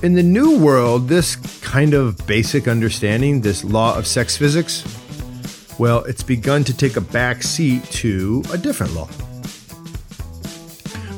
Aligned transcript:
In 0.00 0.14
the 0.14 0.22
new 0.22 0.56
world, 0.56 1.08
this 1.08 1.34
kind 1.60 1.92
of 1.92 2.24
basic 2.24 2.68
understanding, 2.68 3.40
this 3.40 3.64
law 3.64 3.98
of 3.98 4.06
sex 4.06 4.36
physics, 4.36 4.84
well, 5.76 6.04
it's 6.04 6.22
begun 6.22 6.62
to 6.64 6.76
take 6.76 6.94
a 6.94 7.00
back 7.00 7.42
seat 7.42 7.82
to 7.86 8.44
a 8.52 8.58
different 8.58 8.94
law. 8.94 9.06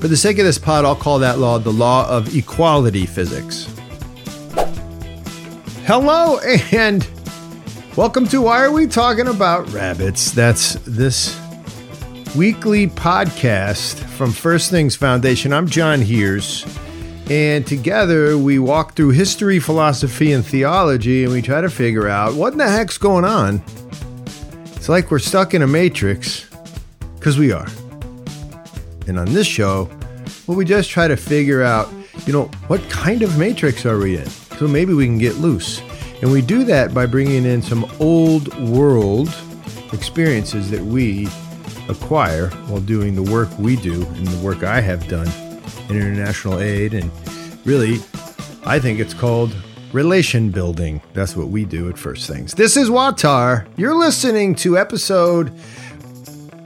For 0.01 0.09
the 0.09 0.17
sake 0.17 0.39
of 0.39 0.47
this 0.47 0.57
pod, 0.57 0.87
I'll 0.87 0.97
call 0.97 1.19
that 1.19 1.39
law 1.39 1.59
the 1.59 1.71
law 1.71 2.09
of 2.09 2.35
equality 2.35 3.05
physics. 3.05 3.69
Hello 5.85 6.39
and 6.73 7.07
welcome 7.97 8.27
to 8.29 8.41
Why 8.41 8.61
Are 8.65 8.73
We 8.73 8.87
Talking 8.87 9.29
About 9.29 9.71
Rabbits? 9.75 10.31
That's 10.31 10.77
this 10.87 11.39
weekly 12.35 12.87
podcast 12.87 13.97
from 14.17 14.33
First 14.33 14.71
Things 14.71 14.97
Foundation. 14.97 15.53
I'm 15.53 15.69
John 15.69 16.01
Heers, 16.01 16.65
and 17.31 17.65
together 17.65 18.37
we 18.37 18.59
walk 18.59 18.97
through 18.97 19.11
history, 19.11 19.61
philosophy, 19.61 20.33
and 20.33 20.45
theology, 20.45 21.23
and 21.23 21.33
we 21.33 21.41
try 21.41 21.61
to 21.61 21.71
figure 21.71 22.09
out 22.09 22.35
what 22.35 22.53
in 22.53 22.59
the 22.59 22.69
heck's 22.69 22.99
going 22.99 23.25
on. 23.25 23.63
It's 24.75 24.89
like 24.89 25.13
we're 25.13 25.21
stuck 25.21 25.55
in 25.55 25.63
a 25.63 25.67
matrix, 25.67 26.51
because 27.15 27.39
we 27.39 27.53
are. 27.53 27.69
And 29.07 29.17
on 29.17 29.33
this 29.33 29.47
show, 29.47 29.89
well, 30.49 30.57
we 30.57 30.65
just 30.65 30.91
try 30.91 31.07
to 31.07 31.17
figure 31.17 31.63
out, 31.63 31.89
you 32.27 32.33
know, 32.33 32.47
what 32.67 32.83
kind 32.91 33.23
of 33.23 33.39
matrix 33.39 33.87
are 33.87 33.99
we 33.99 34.17
in? 34.17 34.27
So 34.59 34.67
maybe 34.67 34.93
we 34.93 35.07
can 35.07 35.19
get 35.19 35.37
loose. 35.37 35.81
And 36.23 36.33
we 36.33 36.43
do 36.43 36.65
that 36.65 36.93
by 36.93 37.07
bringing 37.07 37.45
in 37.45 37.63
some 37.63 37.89
old 38.01 38.53
world 38.59 39.33
experiences 39.93 40.69
that 40.73 40.83
we 40.83 41.29
acquire 41.89 42.49
while 42.67 42.81
doing 42.81 43.15
the 43.15 43.23
work 43.23 43.49
we 43.57 43.77
do 43.77 44.03
and 44.03 44.27
the 44.27 44.45
work 44.45 44.65
I 44.65 44.81
have 44.81 45.07
done 45.07 45.29
in 45.89 45.97
international 45.97 46.61
aid. 46.61 46.95
And 46.95 47.11
really, 47.65 47.99
I 48.65 48.79
think 48.79 49.01
it's 49.01 49.15
called 49.15 49.55
relation 49.93 50.51
building. 50.51 51.01
That's 51.15 51.37
what 51.37 51.49
we 51.49 51.65
do 51.65 51.89
at 51.89 51.99
First 51.99 52.29
Things. 52.29 52.55
This 52.55 52.77
is 52.77 52.91
WAWTAR. 52.91 53.67
You're 53.77 53.95
listening 53.95 54.55
to 54.57 54.79
episode. 54.79 55.53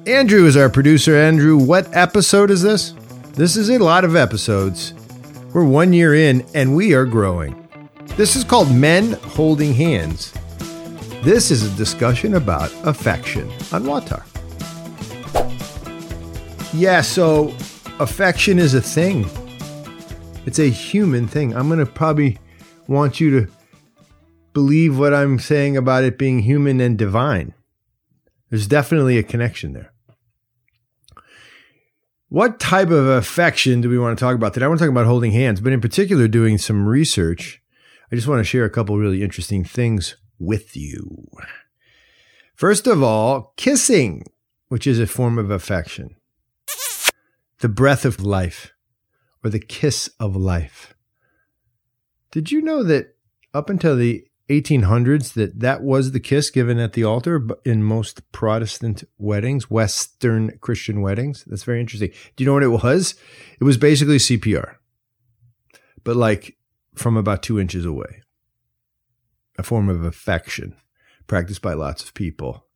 Andrew 0.06 0.47
is 0.47 0.56
our 0.56 0.69
producer. 0.69 1.17
Andrew, 1.17 1.56
what 1.56 1.89
episode 1.97 2.51
is 2.51 2.62
this? 2.62 2.95
This 3.33 3.56
is 3.56 3.70
a 3.70 3.79
lot 3.79 4.05
of 4.05 4.17
episodes. 4.17 4.92
We're 5.53 5.64
one 5.64 5.92
year 5.92 6.14
in 6.14 6.45
and 6.55 6.77
we 6.77 6.95
are 6.95 7.05
growing. 7.05 7.69
This 8.17 8.36
is 8.36 8.45
called 8.45 8.70
Men 8.73 9.12
Holding 9.12 9.73
Hands. 9.73 10.33
This 11.23 11.51
is 11.51 11.62
a 11.62 11.77
discussion 11.77 12.34
about 12.34 12.70
affection 12.84 13.51
on 13.73 13.84
WAWTAR. 13.84 14.23
Yeah, 16.75 17.01
so 17.01 17.55
affection 18.00 18.59
is 18.59 18.75
a 18.75 18.81
thing. 18.81 19.28
It's 20.47 20.59
a 20.59 20.69
human 20.69 21.28
thing. 21.28 21.55
I'm 21.55 21.69
going 21.69 21.78
to 21.78 21.87
probably 21.87 22.39
want 22.89 23.20
you 23.20 23.41
to 23.41 23.53
believe 24.53 24.98
what 24.98 25.14
I'm 25.14 25.39
saying 25.39 25.77
about 25.77 26.05
it 26.05 26.19
being 26.19 26.41
human 26.41 26.81
and 26.81 26.98
divine. 26.98 27.55
There's 28.51 28.67
definitely 28.67 29.19
a 29.19 29.23
connection 29.23 29.73
there. 29.73 29.92
What 32.28 32.59
type 32.59 32.91
of 32.91 33.06
affection 33.06 33.81
do 33.81 33.89
we 33.89 33.98
want 33.98 34.19
to 34.19 34.23
talk 34.23 34.34
about 34.34 34.55
today? 34.55 34.67
I 34.67 34.69
want 34.69 34.81
to 34.81 34.84
talk 34.84 34.91
about 34.91 35.06
holding 35.06 35.33
hands, 35.33 35.61
but 35.61 35.73
in 35.73 35.81
particular, 35.81 36.27
doing 36.27 36.58
some 36.58 36.86
research. 36.86 37.62
I 38.11 38.17
just 38.17 38.27
want 38.27 38.41
to 38.41 38.45
share 38.45 38.64
a 38.64 38.70
couple 38.70 38.98
really 38.98 39.23
interesting 39.23 39.64
things 39.64 40.17
with 40.39 40.77
you. 40.77 41.27
First 42.56 42.89
of 42.89 43.03
all, 43.03 43.55
kissing, 43.56 44.25
which 44.69 44.86
is 44.86 44.98
a 44.98 45.06
form 45.06 45.39
of 45.39 45.51
affection 45.51 46.17
the 47.61 47.69
breath 47.69 48.05
of 48.05 48.21
life 48.21 48.73
or 49.43 49.51
the 49.51 49.61
kiss 49.61 50.09
of 50.19 50.35
life. 50.35 50.95
Did 52.31 52.51
you 52.51 52.63
know 52.63 52.83
that 52.83 53.17
up 53.53 53.71
until 53.71 53.97
the 53.97 54.27
1800s 54.49 55.33
that 55.35 55.61
that 55.61 55.83
was 55.83 56.13
the 56.13 56.21
kiss 56.21 56.51
given 56.51 56.79
at 56.79 56.93
the 56.93 57.05
altar 57.05 57.47
in 57.65 57.83
most 57.83 58.31
Protestant 58.33 59.05
weddings, 59.17 59.70
Western 59.70 60.59
Christian 60.59 61.01
weddings? 61.01 61.45
That's 61.47 61.63
very 61.63 61.81
interesting. 61.81 62.11
Do 62.37 62.45
you 62.45 62.47
know 62.47 62.55
what 62.55 62.63
it 62.63 62.85
was? 62.85 63.14
It 63.61 63.64
was 63.64 63.79
basically 63.79 64.19
CPR, 64.19 64.75
but 66.03 66.17
like 66.17 66.57
from 66.95 67.17
about 67.17 67.43
two 67.43 67.59
inches 67.59 67.85
away. 67.85 68.23
A 69.57 69.63
form 69.63 69.89
of 69.89 70.05
affection 70.05 70.75
practiced 71.27 71.63
by 71.63 71.75
lots 71.75 72.03
of 72.03 72.13
people. 72.14 72.67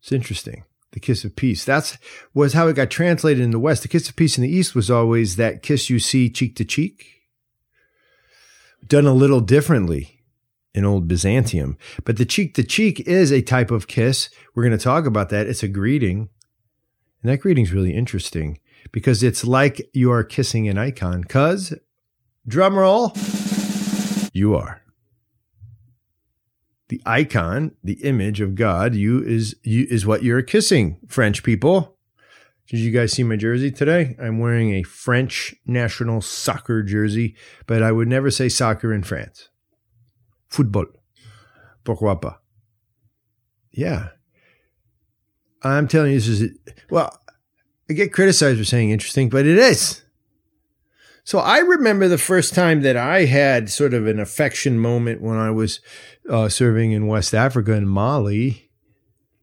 It's 0.00 0.12
interesting 0.12 0.64
the 0.92 1.00
kiss 1.00 1.24
of 1.24 1.36
peace. 1.36 1.64
That's 1.64 1.98
was 2.34 2.52
how 2.52 2.68
it 2.68 2.76
got 2.76 2.90
translated 2.90 3.42
in 3.42 3.50
the 3.50 3.58
West. 3.58 3.82
The 3.82 3.88
kiss 3.88 4.08
of 4.08 4.16
peace 4.16 4.36
in 4.36 4.42
the 4.42 4.50
East 4.50 4.74
was 4.74 4.90
always 4.90 5.36
that 5.36 5.62
kiss 5.62 5.90
you 5.90 5.98
see 5.98 6.30
cheek 6.30 6.56
to 6.56 6.64
cheek, 6.64 7.22
done 8.86 9.06
a 9.06 9.12
little 9.12 9.40
differently 9.40 10.22
in 10.74 10.84
old 10.84 11.08
Byzantium. 11.08 11.76
But 12.04 12.16
the 12.16 12.24
cheek 12.24 12.54
to 12.54 12.64
cheek 12.64 13.00
is 13.00 13.30
a 13.30 13.42
type 13.42 13.70
of 13.70 13.86
kiss. 13.86 14.30
We're 14.54 14.64
going 14.64 14.76
to 14.76 14.82
talk 14.82 15.06
about 15.06 15.28
that. 15.30 15.46
It's 15.46 15.62
a 15.62 15.68
greeting. 15.68 16.28
And 17.22 17.30
that 17.30 17.38
greeting 17.38 17.64
is 17.64 17.72
really 17.72 17.94
interesting 17.94 18.58
because 18.92 19.22
it's 19.22 19.44
like 19.44 19.90
you 19.92 20.10
are 20.10 20.24
kissing 20.24 20.68
an 20.68 20.78
icon. 20.78 21.24
Cuz, 21.24 21.74
drum 22.46 22.78
roll, 22.78 23.12
you 24.32 24.54
are 24.54 24.79
the 26.90 27.00
icon, 27.06 27.70
the 27.84 28.02
image 28.02 28.40
of 28.40 28.56
God, 28.56 28.96
you 28.96 29.22
is 29.22 29.54
you 29.62 29.86
is 29.88 30.04
what 30.04 30.24
you're 30.24 30.42
kissing, 30.42 30.98
French 31.06 31.44
people. 31.44 31.96
Did 32.68 32.80
you 32.80 32.90
guys 32.90 33.12
see 33.12 33.22
my 33.22 33.36
jersey 33.36 33.70
today? 33.70 34.16
I'm 34.20 34.40
wearing 34.40 34.74
a 34.74 34.82
French 34.82 35.54
national 35.64 36.20
soccer 36.20 36.82
jersey, 36.82 37.36
but 37.66 37.82
I 37.82 37.92
would 37.92 38.08
never 38.08 38.30
say 38.30 38.48
soccer 38.48 38.92
in 38.92 39.02
France. 39.04 39.48
Football. 40.48 40.86
Pourquoi 41.84 42.16
pas? 42.16 42.34
Yeah. 43.72 44.08
I'm 45.62 45.88
telling 45.88 46.12
you, 46.12 46.18
this 46.18 46.28
is, 46.28 46.58
well, 46.90 47.16
I 47.88 47.92
get 47.92 48.12
criticized 48.12 48.58
for 48.58 48.64
saying 48.64 48.90
interesting, 48.90 49.28
but 49.28 49.46
it 49.46 49.58
is. 49.58 50.02
So 51.24 51.38
I 51.38 51.58
remember 51.58 52.08
the 52.08 52.18
first 52.18 52.54
time 52.54 52.82
that 52.82 52.96
I 52.96 53.24
had 53.26 53.70
sort 53.70 53.94
of 53.94 54.06
an 54.06 54.18
affection 54.18 54.78
moment 54.78 55.20
when 55.20 55.36
I 55.36 55.50
was 55.50 55.80
uh, 56.28 56.48
serving 56.48 56.92
in 56.92 57.06
West 57.06 57.34
Africa 57.34 57.72
in 57.72 57.86
Mali, 57.86 58.70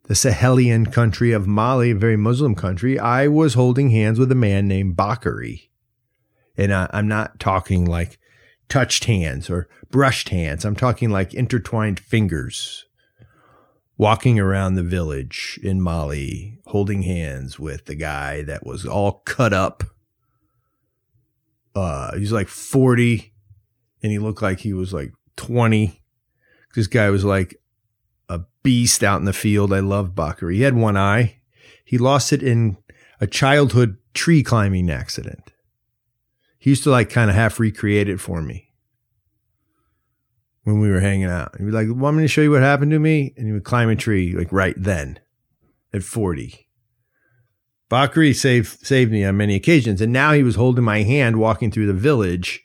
the 0.03 0.13
Sahelian 0.13 0.91
country 0.91 1.31
of 1.31 1.47
Mali, 1.47 1.91
a 1.91 1.95
very 1.95 2.17
Muslim 2.17 2.55
country. 2.55 2.97
I 2.97 3.27
was 3.27 3.53
holding 3.53 3.91
hands 3.91 4.19
with 4.19 4.31
a 4.31 4.35
man 4.35 4.67
named 4.67 4.95
Bakari. 4.95 5.69
And 6.57 6.73
I, 6.73 6.89
I'm 6.91 7.07
not 7.07 7.39
talking 7.39 7.85
like 7.85 8.17
touched 8.69 9.05
hands 9.05 9.49
or 9.49 9.69
brushed 9.91 10.29
hands. 10.29 10.65
I'm 10.65 10.75
talking 10.75 11.09
like 11.09 11.33
intertwined 11.33 11.99
fingers 11.99 12.85
walking 13.97 14.39
around 14.39 14.75
the 14.75 14.83
village 14.83 15.59
in 15.63 15.81
Mali, 15.81 16.59
holding 16.67 17.01
hands 17.03 17.59
with 17.59 17.85
the 17.85 17.95
guy 17.95 18.43
that 18.43 18.65
was 18.65 18.85
all 18.85 19.21
cut 19.25 19.53
up 19.53 19.83
uh, 21.77 22.17
he's 22.17 22.31
like 22.31 22.47
40 22.47 23.33
and 24.01 24.11
he 24.11 24.19
looked 24.19 24.41
like 24.41 24.59
he 24.59 24.73
was 24.73 24.93
like 24.93 25.13
20. 25.35 26.01
This 26.75 26.87
guy 26.87 27.09
was 27.09 27.25
like 27.25 27.59
a 28.29 28.41
beast 28.63 29.03
out 29.03 29.19
in 29.19 29.25
the 29.25 29.33
field. 29.33 29.73
I 29.73 29.79
love 29.79 30.15
Bakari. 30.15 30.57
He 30.57 30.61
had 30.63 30.75
one 30.75 30.97
eye. 30.97 31.39
He 31.83 31.97
lost 31.97 32.33
it 32.33 32.43
in 32.43 32.77
a 33.19 33.27
childhood 33.27 33.97
tree 34.13 34.43
climbing 34.43 34.89
accident. 34.89 35.53
He 36.59 36.71
used 36.71 36.83
to 36.83 36.91
like 36.91 37.09
kind 37.09 37.29
of 37.29 37.35
half 37.35 37.59
recreate 37.59 38.09
it 38.09 38.19
for 38.19 38.41
me 38.41 38.73
when 40.63 40.79
we 40.79 40.89
were 40.89 40.99
hanging 40.99 41.29
out. 41.29 41.55
He'd 41.57 41.65
be 41.65 41.71
like, 41.71 41.87
want 41.89 42.17
me 42.17 42.23
to 42.23 42.27
show 42.27 42.41
you 42.41 42.51
what 42.51 42.61
happened 42.61 42.91
to 42.91 42.99
me? 42.99 43.33
And 43.37 43.47
he 43.47 43.53
would 43.53 43.63
climb 43.63 43.89
a 43.89 43.95
tree 43.95 44.33
like 44.33 44.51
right 44.51 44.75
then 44.77 45.19
at 45.93 46.03
40. 46.03 46.66
Bakri 47.89 48.35
saved 48.35 48.85
saved 48.85 49.11
me 49.11 49.23
on 49.23 49.37
many 49.37 49.55
occasions, 49.55 50.01
and 50.01 50.11
now 50.11 50.33
he 50.33 50.43
was 50.43 50.55
holding 50.55 50.83
my 50.83 51.03
hand 51.03 51.37
walking 51.37 51.71
through 51.71 51.87
the 51.87 51.93
village, 51.93 52.63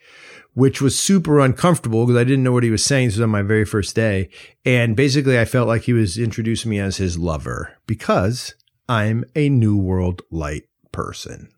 which 0.54 0.82
was 0.82 0.98
super 0.98 1.38
uncomfortable 1.38 2.04
because 2.04 2.20
I 2.20 2.24
didn't 2.24 2.42
know 2.42 2.52
what 2.52 2.64
he 2.64 2.70
was 2.70 2.84
saying. 2.84 3.08
This 3.08 3.16
was 3.16 3.22
on 3.22 3.30
my 3.30 3.42
very 3.42 3.64
first 3.64 3.94
day, 3.94 4.30
and 4.64 4.96
basically 4.96 5.38
I 5.38 5.44
felt 5.44 5.68
like 5.68 5.82
he 5.82 5.92
was 5.92 6.18
introducing 6.18 6.70
me 6.70 6.80
as 6.80 6.96
his 6.96 7.18
lover 7.18 7.76
because 7.86 8.54
I'm 8.88 9.24
a 9.36 9.48
New 9.48 9.76
World 9.76 10.22
light 10.30 10.64
person. 10.90 11.48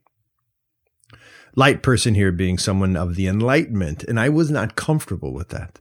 Light 1.57 1.83
person 1.83 2.15
here 2.15 2.33
being 2.33 2.59
someone 2.59 2.97
of 2.97 3.15
the 3.15 3.27
Enlightenment, 3.27 4.05
and 4.05 4.21
I 4.21 4.29
was 4.29 4.51
not 4.51 4.77
comfortable 4.77 5.33
with 5.33 5.49
that. 5.51 5.81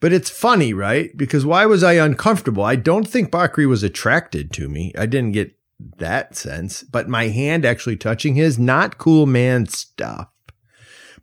But 0.00 0.12
it's 0.12 0.30
funny, 0.30 0.72
right? 0.72 1.16
Because 1.16 1.44
why 1.44 1.66
was 1.66 1.84
I 1.84 1.94
uncomfortable? 1.94 2.64
I 2.64 2.76
don't 2.76 3.06
think 3.06 3.30
Bakri 3.30 3.68
was 3.68 3.82
attracted 3.82 4.52
to 4.54 4.68
me. 4.68 4.92
I 4.98 5.06
didn't 5.06 5.32
get 5.32 5.54
that 5.98 6.36
sense, 6.36 6.82
but 6.82 7.08
my 7.08 7.28
hand 7.28 7.64
actually 7.64 7.96
touching 7.96 8.34
his, 8.34 8.58
not 8.58 8.98
cool 8.98 9.26
man 9.26 9.66
stuff. 9.66 10.28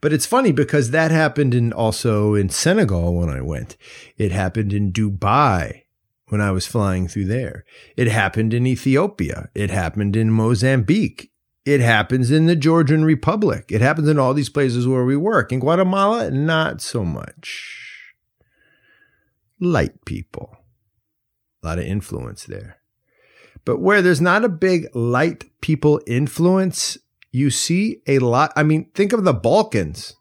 But 0.01 0.13
it's 0.13 0.25
funny 0.25 0.51
because 0.51 0.91
that 0.91 1.11
happened 1.11 1.53
in 1.53 1.73
also 1.73 2.33
in 2.33 2.49
Senegal 2.49 3.15
when 3.15 3.29
I 3.29 3.41
went. 3.41 3.75
It 4.17 4.31
happened 4.31 4.71
in 4.71 4.93
Dubai 4.93 5.83
when 6.27 6.41
I 6.41 6.51
was 6.51 6.65
flying 6.65 7.07
through 7.07 7.25
there. 7.25 7.65
It 7.97 8.07
happened 8.07 8.53
in 8.53 8.65
Ethiopia. 8.65 9.49
It 9.53 9.69
happened 9.69 10.15
in 10.15 10.31
Mozambique. 10.31 11.31
It 11.65 11.81
happens 11.81 12.31
in 12.31 12.45
the 12.45 12.55
Georgian 12.55 13.03
Republic. 13.03 13.65
It 13.69 13.81
happens 13.81 14.07
in 14.07 14.17
all 14.17 14.33
these 14.33 14.49
places 14.49 14.87
where 14.87 15.03
we 15.03 15.17
work. 15.17 15.51
In 15.51 15.59
Guatemala, 15.59 16.31
not 16.31 16.81
so 16.81 17.03
much. 17.03 18.13
Light 19.59 20.05
people. 20.05 20.55
A 21.61 21.67
lot 21.67 21.79
of 21.79 21.83
influence 21.83 22.45
there. 22.45 22.78
But 23.65 23.79
where 23.79 24.01
there's 24.01 24.21
not 24.21 24.45
a 24.45 24.49
big 24.49 24.87
light 24.95 25.45
people 25.61 26.01
influence, 26.07 26.97
you 27.31 27.49
see 27.49 28.01
a 28.07 28.19
lot. 28.19 28.51
I 28.55 28.63
mean, 28.63 28.89
think 28.93 29.13
of 29.13 29.23
the 29.23 29.33
Balkans. 29.33 30.15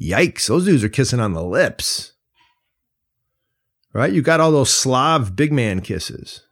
Yikes, 0.00 0.46
those 0.46 0.64
dudes 0.64 0.84
are 0.84 0.88
kissing 0.88 1.20
on 1.20 1.32
the 1.32 1.42
lips. 1.42 2.12
Right? 3.92 4.12
You 4.12 4.22
got 4.22 4.40
all 4.40 4.52
those 4.52 4.72
Slav 4.72 5.34
big 5.34 5.52
man 5.52 5.80
kisses. 5.80 6.46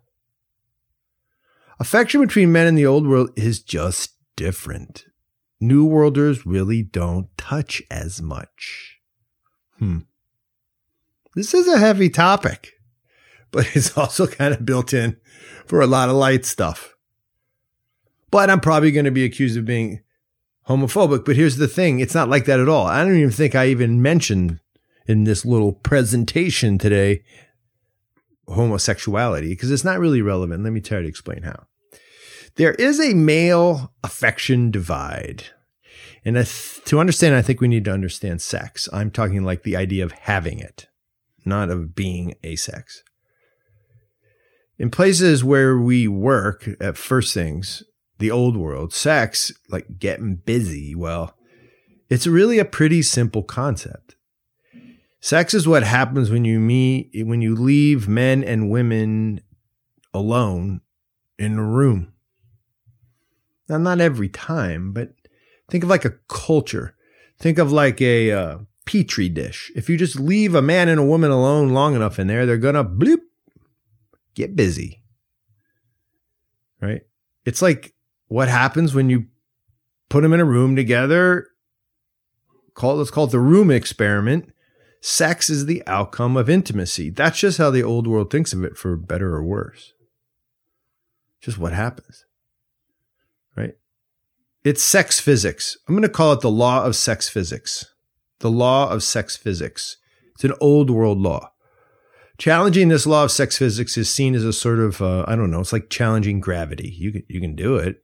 Affection 1.81 2.21
between 2.21 2.51
men 2.51 2.67
in 2.67 2.75
the 2.75 2.87
old 2.87 3.07
world 3.07 3.31
is 3.37 3.61
just 3.61 4.15
different. 4.35 5.05
New 5.61 5.85
Worlders 5.85 6.45
really 6.45 6.83
don't 6.83 7.29
touch 7.37 7.83
as 7.91 8.21
much. 8.21 8.99
Hmm. 9.79 10.01
This 11.35 11.55
is 11.55 11.69
a 11.69 11.79
heavy 11.79 12.11
topic, 12.11 12.73
but 13.51 13.69
it's 13.77 13.97
also 13.97 14.27
kind 14.27 14.55
of 14.55 14.65
built 14.65 14.93
in 14.93 15.17
for 15.67 15.81
a 15.81 15.87
lot 15.87 16.09
of 16.09 16.17
light 16.17 16.45
stuff. 16.45 16.95
But 18.31 18.51
I'm 18.51 18.61
probably 18.61 18.91
going 18.91 19.07
to 19.07 19.11
be 19.11 19.25
accused 19.25 19.57
of 19.57 19.65
being 19.65 20.01
homophobic. 20.69 21.25
But 21.25 21.37
here's 21.37 21.57
the 21.57 21.69
thing 21.69 22.01
it's 22.01 22.15
not 22.15 22.29
like 22.29 22.45
that 22.45 22.61
at 22.61 22.69
all. 22.69 22.87
I 22.87 23.03
don't 23.03 23.17
even 23.17 23.31
think 23.31 23.55
I 23.55 23.67
even 23.67 24.03
mentioned 24.03 24.61
in 25.07 25.25
this 25.25 25.45
little 25.45 25.73
presentation 25.73 26.79
today 26.79 27.23
homosexuality 28.47 29.49
because 29.49 29.71
it's 29.71 29.85
not 29.85 29.99
really 29.99 30.23
relevant. 30.23 30.65
Let 30.65 30.73
me 30.73 30.81
try 30.81 31.01
to 31.01 31.09
explain 31.09 31.43
how. 31.43 31.67
There 32.57 32.75
is 32.75 33.01
a 33.01 33.15
male 33.15 33.93
affection 34.03 34.71
divide. 34.71 35.45
And 36.25 36.37
to 36.87 36.99
understand, 36.99 37.35
I 37.35 37.43
think 37.43 37.61
we 37.61 37.69
need 37.69 37.85
to 37.85 37.93
understand 37.93 38.43
sex. 38.43 38.89
I'm 38.93 39.11
talking 39.11 39.45
like 39.45 39.63
the 39.63 39.77
idea 39.77 40.05
of 40.05 40.13
having 40.13 40.59
it, 40.59 40.89
not 41.45 41.71
of 41.71 41.95
being 41.95 42.35
a 42.43 42.57
sex. 42.57 43.03
In 44.79 44.91
places 44.91 45.43
where 45.43 45.77
we 45.77 46.07
work 46.07 46.69
at 46.81 46.97
First 46.97 47.35
Things, 47.35 47.83
the 48.19 48.31
old 48.31 48.57
world, 48.57 48.93
sex, 48.93 49.53
like 49.69 49.99
getting 49.99 50.37
busy, 50.37 50.95
well, 50.95 51.35
it's 52.09 52.27
really 52.27 52.59
a 52.59 52.65
pretty 52.65 53.03
simple 53.03 53.43
concept. 53.43 54.15
Sex 55.21 55.53
is 55.53 55.67
what 55.67 55.83
happens 55.83 56.31
when 56.31 56.45
you 56.45 56.61
meet, 56.61 57.11
when 57.27 57.43
you 57.43 57.57
leave 57.57 58.07
men 58.07 58.45
and 58.45 58.71
women 58.71 59.41
alone 60.15 60.81
in 61.39 61.59
a 61.59 61.65
room. 61.65 62.13
Now, 63.69 63.79
not 63.79 64.01
every 64.01 64.29
time, 64.29 64.93
but 64.93 65.13
think 65.69 65.83
of 65.83 65.91
like 65.91 66.05
a 66.05 66.15
culture. 66.29 66.95
Think 67.39 67.59
of 67.59 67.73
like 67.73 68.01
a 68.01 68.33
uh, 68.33 68.59
petri 68.87 69.29
dish. 69.29 69.71
If 69.75 69.91
you 69.91 69.97
just 69.97 70.19
leave 70.19 70.55
a 70.55 70.63
man 70.63 70.89
and 70.89 71.01
a 71.01 71.05
woman 71.05 71.31
alone 71.31 71.71
long 71.71 71.95
enough 71.95 72.19
in 72.19 72.29
there, 72.29 72.47
they're 72.47 72.57
gonna 72.57 72.85
bloop, 72.85 73.21
get 74.39 74.57
busy. 74.57 75.03
Right? 76.81 77.03
It's 77.45 77.61
like 77.61 77.95
what 78.29 78.49
happens 78.49 78.95
when 78.95 79.11
you 79.11 79.27
put 80.09 80.23
them 80.23 80.33
in 80.33 80.41
a 80.41 80.45
room 80.45 80.77
together. 80.77 81.49
Call 82.75 82.97
let's 82.97 83.11
call 83.11 83.25
it 83.25 83.33
the 83.33 83.41
room 83.41 83.71
experiment. 83.71 84.53
Sex 85.01 85.51
is 85.51 85.67
the 85.67 85.83
outcome 85.87 86.37
of 86.37 86.49
intimacy. 86.49 87.11
That's 87.11 87.39
just 87.39 87.59
how 87.59 87.71
the 87.71 87.83
old 87.83 88.07
world 88.07 88.31
thinks 88.31 88.53
of 88.53 88.65
it, 88.65 88.77
for 88.77 88.97
better 88.97 89.35
or 89.35 89.45
worse. 89.45 89.93
Just 91.41 91.59
what 91.59 91.73
happens. 91.73 92.25
Right? 93.57 93.75
It's 94.65 94.83
sex 94.83 95.21
physics. 95.21 95.77
I'm 95.87 95.95
going 95.95 96.03
to 96.03 96.09
call 96.09 96.33
it 96.33 96.41
the 96.41 96.51
law 96.51 96.85
of 96.85 96.97
sex 96.97 97.29
physics. 97.29 97.87
The 98.41 98.51
law 98.51 98.91
of 98.91 99.03
sex 99.03 99.37
physics. 99.37 99.99
It's 100.35 100.45
an 100.45 100.55
old 100.61 100.91
world 100.91 101.19
law. 101.19 101.53
Challenging 102.39 102.89
this 102.89 103.07
law 103.07 103.25
of 103.25 103.33
sex 103.33 103.59
physics 103.59 103.97
is 103.97 104.09
seen 104.09 104.35
as 104.35 104.45
a 104.45 104.53
sort 104.53 104.79
of, 104.79 105.03
uh, 105.03 105.25
I 105.27 105.35
don't 105.35 105.51
know, 105.51 105.61
it's 105.61 105.73
like 105.73 105.91
challenging 105.91 106.41
gravity. 106.41 106.89
You 106.89 107.13
can, 107.13 107.23
you 107.29 107.41
can 107.41 107.57
do 107.57 107.77
it. 107.77 108.03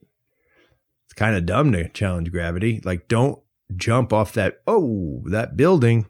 It's 1.06 1.14
kind 1.14 1.36
of 1.36 1.46
dumb 1.46 1.72
to 1.72 1.88
challenge 1.88 2.32
gravity. 2.32 2.80
Like, 2.84 3.06
don't 3.06 3.40
jump 3.76 4.12
off 4.12 4.32
that, 4.32 4.60
oh, 4.66 5.22
that 5.26 5.56
building 5.56 6.06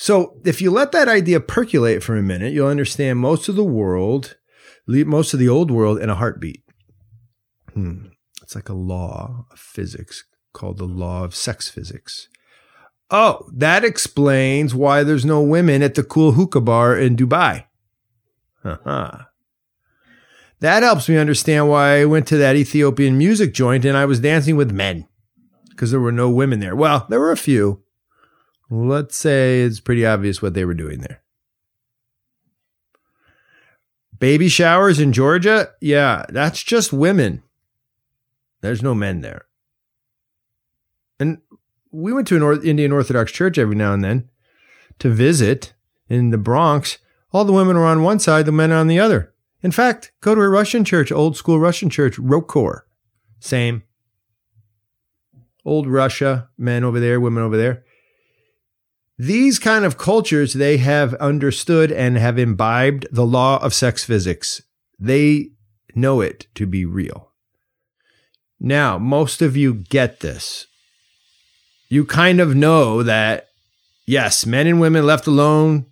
so 0.00 0.40
if 0.46 0.62
you 0.62 0.70
let 0.70 0.92
that 0.92 1.08
idea 1.08 1.40
percolate 1.40 2.02
for 2.02 2.16
a 2.16 2.22
minute, 2.22 2.54
you'll 2.54 2.68
understand 2.68 3.18
most 3.18 3.50
of 3.50 3.54
the 3.54 3.62
world, 3.62 4.38
most 4.86 5.34
of 5.34 5.38
the 5.38 5.50
old 5.50 5.70
world 5.70 6.00
in 6.00 6.08
a 6.08 6.14
heartbeat. 6.14 6.64
Hmm. 7.74 8.06
It's 8.42 8.54
like 8.54 8.70
a 8.70 8.74
law 8.74 9.44
of 9.52 9.58
physics 9.58 10.24
called 10.54 10.78
the 10.78 10.86
law 10.86 11.24
of 11.24 11.34
sex 11.34 11.68
physics. 11.68 12.28
Oh, 13.10 13.48
that 13.52 13.84
explains 13.84 14.74
why 14.74 15.02
there's 15.02 15.24
no 15.24 15.42
women 15.42 15.82
at 15.82 15.94
the 15.94 16.02
cool 16.02 16.32
hookah 16.32 16.60
bar 16.60 16.96
in 16.96 17.16
Dubai. 17.16 17.64
Uh-huh. 18.62 19.24
That 20.60 20.82
helps 20.82 21.08
me 21.08 21.16
understand 21.16 21.68
why 21.68 22.00
I 22.00 22.04
went 22.04 22.26
to 22.28 22.36
that 22.36 22.56
Ethiopian 22.56 23.18
music 23.18 23.54
joint 23.54 23.84
and 23.84 23.96
I 23.96 24.04
was 24.04 24.20
dancing 24.20 24.56
with 24.56 24.70
men 24.70 25.08
because 25.70 25.90
there 25.90 26.00
were 26.00 26.12
no 26.12 26.30
women 26.30 26.60
there. 26.60 26.76
Well, 26.76 27.06
there 27.08 27.18
were 27.18 27.32
a 27.32 27.36
few, 27.36 27.82
Let's 28.70 29.16
say 29.16 29.62
it's 29.62 29.80
pretty 29.80 30.06
obvious 30.06 30.40
what 30.40 30.54
they 30.54 30.64
were 30.64 30.74
doing 30.74 31.00
there. 31.00 31.22
Baby 34.20 34.48
showers 34.48 35.00
in 35.00 35.12
Georgia? 35.12 35.70
Yeah, 35.80 36.24
that's 36.28 36.62
just 36.62 36.92
women. 36.92 37.42
There's 38.60 38.82
no 38.82 38.94
men 38.94 39.22
there. 39.22 39.46
We 41.90 42.12
went 42.12 42.28
to 42.28 42.50
an 42.50 42.62
Indian 42.62 42.92
Orthodox 42.92 43.32
church 43.32 43.58
every 43.58 43.74
now 43.76 43.92
and 43.92 44.04
then 44.04 44.28
to 44.98 45.10
visit 45.10 45.72
in 46.08 46.30
the 46.30 46.38
Bronx. 46.38 46.98
All 47.32 47.44
the 47.44 47.52
women 47.52 47.76
are 47.76 47.86
on 47.86 48.02
one 48.02 48.18
side, 48.18 48.46
the 48.46 48.52
men 48.52 48.72
on 48.72 48.86
the 48.86 49.00
other. 49.00 49.32
In 49.62 49.72
fact, 49.72 50.12
go 50.20 50.34
to 50.34 50.40
a 50.40 50.48
Russian 50.48 50.84
church, 50.84 51.12
old 51.12 51.36
school 51.36 51.58
Russian 51.58 51.90
church, 51.90 52.18
ROCOR. 52.18 52.86
Same. 53.40 53.82
Old 55.64 55.86
Russia, 55.86 56.48
men 56.56 56.84
over 56.84 56.98
there, 57.00 57.20
women 57.20 57.42
over 57.42 57.56
there 57.56 57.84
these 59.20 59.58
kind 59.58 59.84
of 59.84 59.98
cultures, 59.98 60.54
they 60.54 60.78
have 60.78 61.12
understood 61.16 61.92
and 61.92 62.16
have 62.16 62.38
imbibed 62.38 63.06
the 63.12 63.26
law 63.26 63.62
of 63.62 63.74
sex 63.74 64.02
physics. 64.02 64.62
They 64.98 65.50
know 65.94 66.22
it 66.22 66.46
to 66.54 66.66
be 66.66 66.86
real. 66.86 67.30
Now, 68.58 68.96
most 68.96 69.42
of 69.42 69.58
you 69.58 69.74
get 69.74 70.20
this. 70.20 70.68
You 71.90 72.04
kind 72.04 72.40
of 72.40 72.54
know 72.54 73.02
that, 73.02 73.48
yes, 74.06 74.46
men 74.46 74.68
and 74.68 74.80
women 74.80 75.04
left 75.04 75.26
alone, 75.26 75.86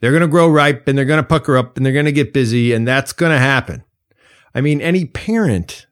they're 0.00 0.10
going 0.10 0.22
to 0.22 0.28
grow 0.28 0.48
ripe 0.48 0.88
and 0.88 0.98
they're 0.98 1.04
going 1.04 1.22
to 1.22 1.28
pucker 1.28 1.56
up 1.56 1.76
and 1.76 1.86
they're 1.86 1.92
going 1.92 2.04
to 2.04 2.12
get 2.12 2.34
busy, 2.34 2.72
and 2.72 2.86
that's 2.86 3.12
going 3.12 3.30
to 3.30 3.38
happen. 3.38 3.84
I 4.56 4.60
mean, 4.60 4.80
any 4.80 5.04
parent 5.04 5.86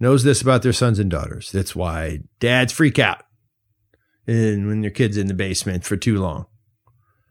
knows 0.00 0.24
this 0.24 0.42
about 0.42 0.62
their 0.62 0.72
sons 0.72 0.98
and 0.98 1.08
daughters. 1.08 1.52
That's 1.52 1.76
why 1.76 2.20
dads 2.40 2.72
freak 2.72 2.98
out 2.98 3.22
and 4.26 4.66
when 4.66 4.82
your 4.82 4.90
kid's 4.90 5.16
in 5.16 5.28
the 5.28 5.34
basement 5.34 5.84
for 5.84 5.96
too 5.96 6.18
long. 6.18 6.46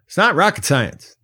It's 0.07 0.17
not 0.17 0.35
rocket 0.35 0.63
science. 0.63 1.17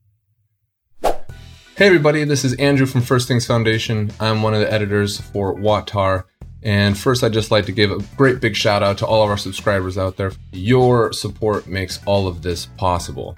Hey 1.02 1.88
everybody, 1.88 2.26
this 2.26 2.44
is 2.44 2.54
Andrew 2.56 2.86
from 2.86 3.02
First 3.02 3.30
Things 3.30 3.48
Foundation. 3.48 4.12
I'm 4.20 4.44
one 4.44 4.54
of 4.54 4.60
the 4.60 4.72
editors 4.72 5.22
for 5.22 5.56
WAWTAR. 5.56 6.26
And 6.64 6.98
first, 6.98 7.24
I'd 7.24 7.34
just 7.34 7.52
like 7.52 7.66
to 7.66 7.72
give 7.72 7.92
a 7.92 8.00
great 8.16 8.40
big 8.40 8.56
shout 8.56 8.84
out 8.84 8.98
to 9.00 9.06
all 9.06 9.24
of 9.24 9.30
our 9.30 9.38
subscribers 9.38 9.98
out 9.98 10.18
there. 10.18 10.32
Your 10.52 11.12
support 11.12 11.68
makes 11.68 12.00
all 12.06 12.28
of 12.28 12.42
this 12.42 12.68
possible. 12.78 13.36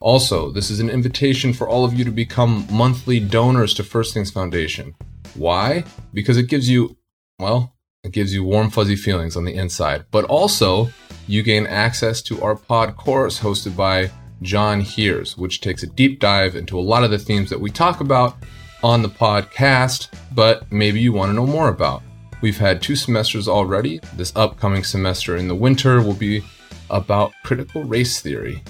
Also, 0.00 0.50
this 0.50 0.68
is 0.68 0.80
an 0.80 0.90
invitation 0.90 1.52
for 1.52 1.68
all 1.68 1.84
of 1.84 1.94
you 1.94 2.04
to 2.04 2.10
become 2.10 2.66
monthly 2.70 3.20
donors 3.20 3.72
to 3.74 3.84
First 3.84 4.12
Things 4.12 4.30
Foundation. 4.30 4.94
Why? 5.34 5.84
Because 6.12 6.36
it 6.36 6.48
gives 6.48 6.68
you, 6.68 6.96
well, 7.38 7.76
it 8.02 8.12
gives 8.12 8.34
you 8.34 8.42
warm, 8.42 8.68
fuzzy 8.68 8.96
feelings 8.96 9.36
on 9.36 9.44
the 9.44 9.54
inside, 9.54 10.04
but 10.10 10.24
also 10.24 10.90
you 11.28 11.42
gain 11.42 11.66
access 11.66 12.20
to 12.22 12.42
our 12.42 12.56
Podcourse 12.56 13.40
hosted 13.40 13.76
by 13.76 14.10
John 14.42 14.80
Heers, 14.80 15.38
which 15.38 15.60
takes 15.60 15.84
a 15.84 15.86
deep 15.86 16.18
dive 16.18 16.56
into 16.56 16.78
a 16.78 16.82
lot 16.82 17.04
of 17.04 17.12
the 17.12 17.18
themes 17.18 17.48
that 17.50 17.60
we 17.60 17.70
talk 17.70 18.00
about 18.00 18.36
on 18.82 19.02
the 19.02 19.08
podcast, 19.08 20.08
but 20.34 20.70
maybe 20.72 21.00
you 21.00 21.12
want 21.12 21.30
to 21.30 21.34
know 21.34 21.46
more 21.46 21.68
about. 21.68 22.02
We've 22.42 22.58
had 22.58 22.82
two 22.82 22.96
semesters 22.96 23.48
already. 23.48 24.00
This 24.16 24.34
upcoming 24.36 24.84
semester 24.84 25.36
in 25.36 25.48
the 25.48 25.54
winter 25.54 26.02
will 26.02 26.14
be 26.14 26.44
about 26.90 27.32
critical 27.44 27.84
race 27.84 28.20
theory 28.20 28.62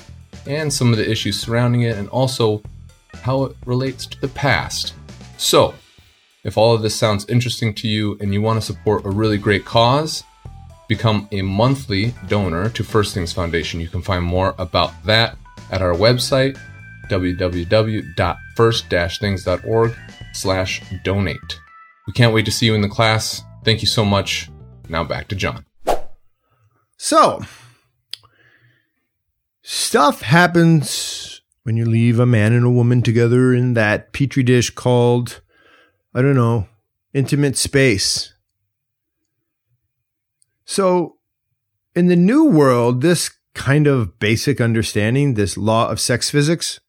and 0.46 0.72
some 0.72 0.92
of 0.92 0.98
the 0.98 1.10
issues 1.10 1.40
surrounding 1.40 1.82
it, 1.82 1.96
and 1.96 2.08
also 2.08 2.62
how 3.14 3.44
it 3.44 3.56
relates 3.64 4.06
to 4.06 4.20
the 4.20 4.26
past. 4.28 4.94
So, 5.36 5.74
if 6.44 6.56
all 6.58 6.74
of 6.74 6.82
this 6.82 6.96
sounds 6.96 7.28
interesting 7.28 7.72
to 7.74 7.86
you 7.88 8.16
and 8.20 8.34
you 8.34 8.42
want 8.42 8.60
to 8.60 8.66
support 8.66 9.04
a 9.04 9.10
really 9.10 9.38
great 9.38 9.64
cause, 9.64 10.24
become 10.88 11.28
a 11.32 11.42
monthly 11.42 12.14
donor 12.28 12.68
to 12.70 12.84
First 12.84 13.14
Things 13.14 13.32
Foundation. 13.32 13.80
You 13.80 13.88
can 13.88 14.02
find 14.02 14.24
more 14.24 14.54
about 14.58 14.92
that 15.04 15.36
at 15.70 15.80
our 15.80 15.94
website, 15.94 16.58
www.first-things.org 17.08 19.96
slash 20.34 20.82
donate. 21.04 21.60
We 22.06 22.12
can't 22.12 22.34
wait 22.34 22.44
to 22.46 22.50
see 22.50 22.66
you 22.66 22.74
in 22.74 22.82
the 22.82 22.88
class. 22.88 23.42
Thank 23.64 23.80
you 23.80 23.88
so 23.88 24.04
much. 24.04 24.50
Now 24.88 25.04
back 25.04 25.28
to 25.28 25.36
John. 25.36 25.64
So, 26.96 27.40
stuff 29.62 30.22
happens 30.22 31.40
when 31.62 31.76
you 31.76 31.84
leave 31.84 32.18
a 32.18 32.26
man 32.26 32.52
and 32.52 32.64
a 32.64 32.70
woman 32.70 33.02
together 33.02 33.54
in 33.54 33.74
that 33.74 34.12
petri 34.12 34.42
dish 34.42 34.70
called, 34.70 35.40
I 36.14 36.22
don't 36.22 36.34
know, 36.34 36.68
intimate 37.14 37.56
space. 37.56 38.34
So, 40.64 41.18
in 41.94 42.06
the 42.06 42.16
new 42.16 42.44
world, 42.44 43.02
this 43.02 43.30
kind 43.54 43.86
of 43.86 44.18
basic 44.18 44.60
understanding, 44.60 45.34
this 45.34 45.56
law 45.56 45.88
of 45.88 46.00
sex 46.00 46.30
physics, 46.30 46.80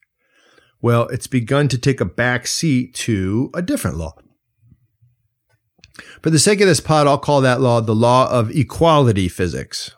well, 0.81 1.07
it's 1.09 1.27
begun 1.27 1.67
to 1.69 1.77
take 1.77 2.01
a 2.01 2.05
back 2.05 2.47
seat 2.47 2.93
to 2.95 3.51
a 3.53 3.61
different 3.61 3.97
law. 3.97 4.15
For 6.21 6.29
the 6.29 6.39
sake 6.39 6.59
of 6.61 6.67
this 6.67 6.79
pod, 6.79 7.07
I'll 7.07 7.17
call 7.17 7.41
that 7.41 7.61
law 7.61 7.81
the 7.81 7.95
law 7.95 8.29
of 8.29 8.51
equality 8.51 9.29
physics. 9.29 9.91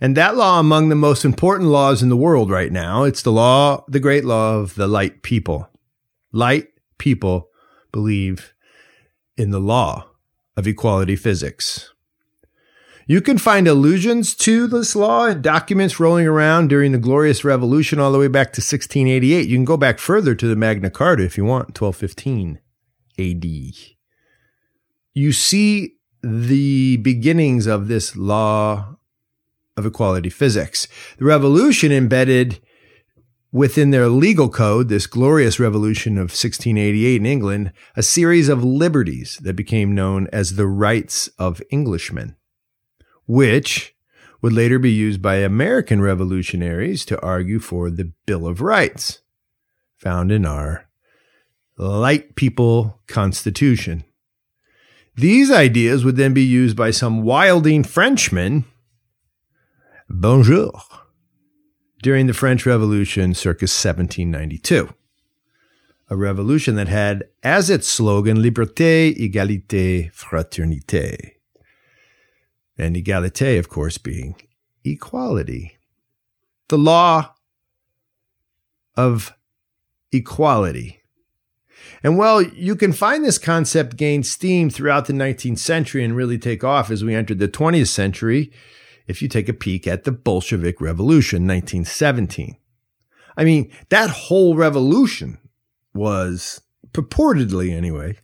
And 0.00 0.16
that 0.16 0.36
law 0.36 0.60
among 0.60 0.88
the 0.88 0.94
most 0.94 1.24
important 1.24 1.70
laws 1.70 2.02
in 2.02 2.08
the 2.08 2.16
world 2.16 2.50
right 2.50 2.72
now, 2.72 3.04
it's 3.04 3.22
the 3.22 3.32
law, 3.32 3.84
the 3.88 4.00
great 4.00 4.24
law 4.24 4.56
of 4.56 4.74
the 4.74 4.86
light 4.86 5.22
people. 5.22 5.68
Light 6.32 6.68
people 6.98 7.48
believe 7.92 8.54
in 9.36 9.50
the 9.50 9.60
law 9.60 10.08
of 10.56 10.66
equality 10.66 11.16
physics. 11.16 11.92
You 13.08 13.20
can 13.20 13.38
find 13.38 13.68
allusions 13.68 14.34
to 14.36 14.66
this 14.66 14.96
law 14.96 15.26
in 15.26 15.40
documents 15.40 16.00
rolling 16.00 16.26
around 16.26 16.68
during 16.68 16.90
the 16.90 16.98
Glorious 16.98 17.44
Revolution 17.44 18.00
all 18.00 18.10
the 18.10 18.18
way 18.18 18.28
back 18.28 18.48
to 18.48 18.60
1688. 18.60 19.48
You 19.48 19.56
can 19.56 19.64
go 19.64 19.76
back 19.76 20.00
further 20.00 20.34
to 20.34 20.48
the 20.48 20.56
Magna 20.56 20.90
Carta 20.90 21.22
if 21.22 21.38
you 21.38 21.44
want, 21.44 21.80
1215 21.80 22.58
AD. 23.18 23.95
You 25.16 25.32
see 25.32 25.96
the 26.22 26.98
beginnings 26.98 27.66
of 27.66 27.88
this 27.88 28.14
law 28.14 28.96
of 29.76 29.86
equality 29.86 30.30
physics. 30.30 30.86
The 31.18 31.24
revolution 31.24 31.90
embedded 31.90 32.60
within 33.50 33.90
their 33.90 34.08
legal 34.08 34.48
code, 34.48 34.88
this 34.88 35.08
glorious 35.08 35.58
revolution 35.58 36.18
of 36.18 36.30
1688 36.30 37.16
in 37.16 37.26
England, 37.26 37.72
a 37.96 38.02
series 38.02 38.48
of 38.48 38.62
liberties 38.62 39.38
that 39.42 39.54
became 39.54 39.94
known 39.94 40.28
as 40.32 40.54
the 40.54 40.66
rights 40.68 41.28
of 41.38 41.60
Englishmen 41.72 42.36
which 43.26 43.94
would 44.40 44.52
later 44.52 44.78
be 44.78 44.90
used 44.90 45.20
by 45.20 45.36
American 45.36 46.00
revolutionaries 46.00 47.04
to 47.04 47.20
argue 47.20 47.58
for 47.58 47.90
the 47.90 48.12
Bill 48.24 48.46
of 48.46 48.60
Rights, 48.60 49.20
found 49.96 50.30
in 50.30 50.46
our 50.46 50.88
light 51.76 52.36
people 52.36 53.00
constitution. 53.06 54.04
These 55.16 55.50
ideas 55.50 56.04
would 56.04 56.16
then 56.16 56.34
be 56.34 56.44
used 56.44 56.76
by 56.76 56.90
some 56.90 57.22
wilding 57.22 57.84
Frenchmen, 57.84 58.64
bonjour, 60.10 60.72
during 62.02 62.26
the 62.26 62.34
French 62.34 62.66
Revolution 62.66 63.32
circa 63.32 63.64
1792. 63.64 64.92
A 66.08 66.16
revolution 66.16 66.76
that 66.76 66.88
had 66.88 67.24
as 67.42 67.70
its 67.70 67.88
slogan 67.88 68.36
Liberté, 68.36 69.16
Égalité, 69.18 70.12
Fraternité 70.12 71.36
and 72.78 72.96
egalite, 72.96 73.58
of 73.58 73.68
course, 73.68 73.98
being 73.98 74.36
equality. 74.84 75.78
The 76.68 76.78
law 76.78 77.34
of 78.96 79.34
equality. 80.12 81.02
And 82.02 82.18
well, 82.18 82.42
you 82.42 82.76
can 82.76 82.92
find 82.92 83.24
this 83.24 83.38
concept 83.38 83.96
gain 83.96 84.22
steam 84.22 84.70
throughout 84.70 85.06
the 85.06 85.12
19th 85.12 85.58
century 85.58 86.04
and 86.04 86.16
really 86.16 86.38
take 86.38 86.64
off 86.64 86.90
as 86.90 87.04
we 87.04 87.14
entered 87.14 87.38
the 87.38 87.48
20th 87.48 87.88
century 87.88 88.52
if 89.06 89.22
you 89.22 89.28
take 89.28 89.48
a 89.48 89.54
peek 89.54 89.86
at 89.86 90.04
the 90.04 90.12
Bolshevik 90.12 90.80
Revolution, 90.80 91.46
1917. 91.46 92.56
I 93.36 93.44
mean, 93.44 93.70
that 93.88 94.10
whole 94.10 94.56
revolution 94.56 95.38
was 95.94 96.60
purportedly, 96.92 97.72
anyway, 97.72 98.18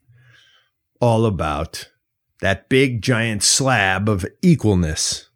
all 1.00 1.26
about 1.26 1.90
that 2.40 2.68
big 2.68 3.02
giant 3.02 3.42
slab 3.42 4.09
of 4.09 4.26
equalness, 4.42 5.26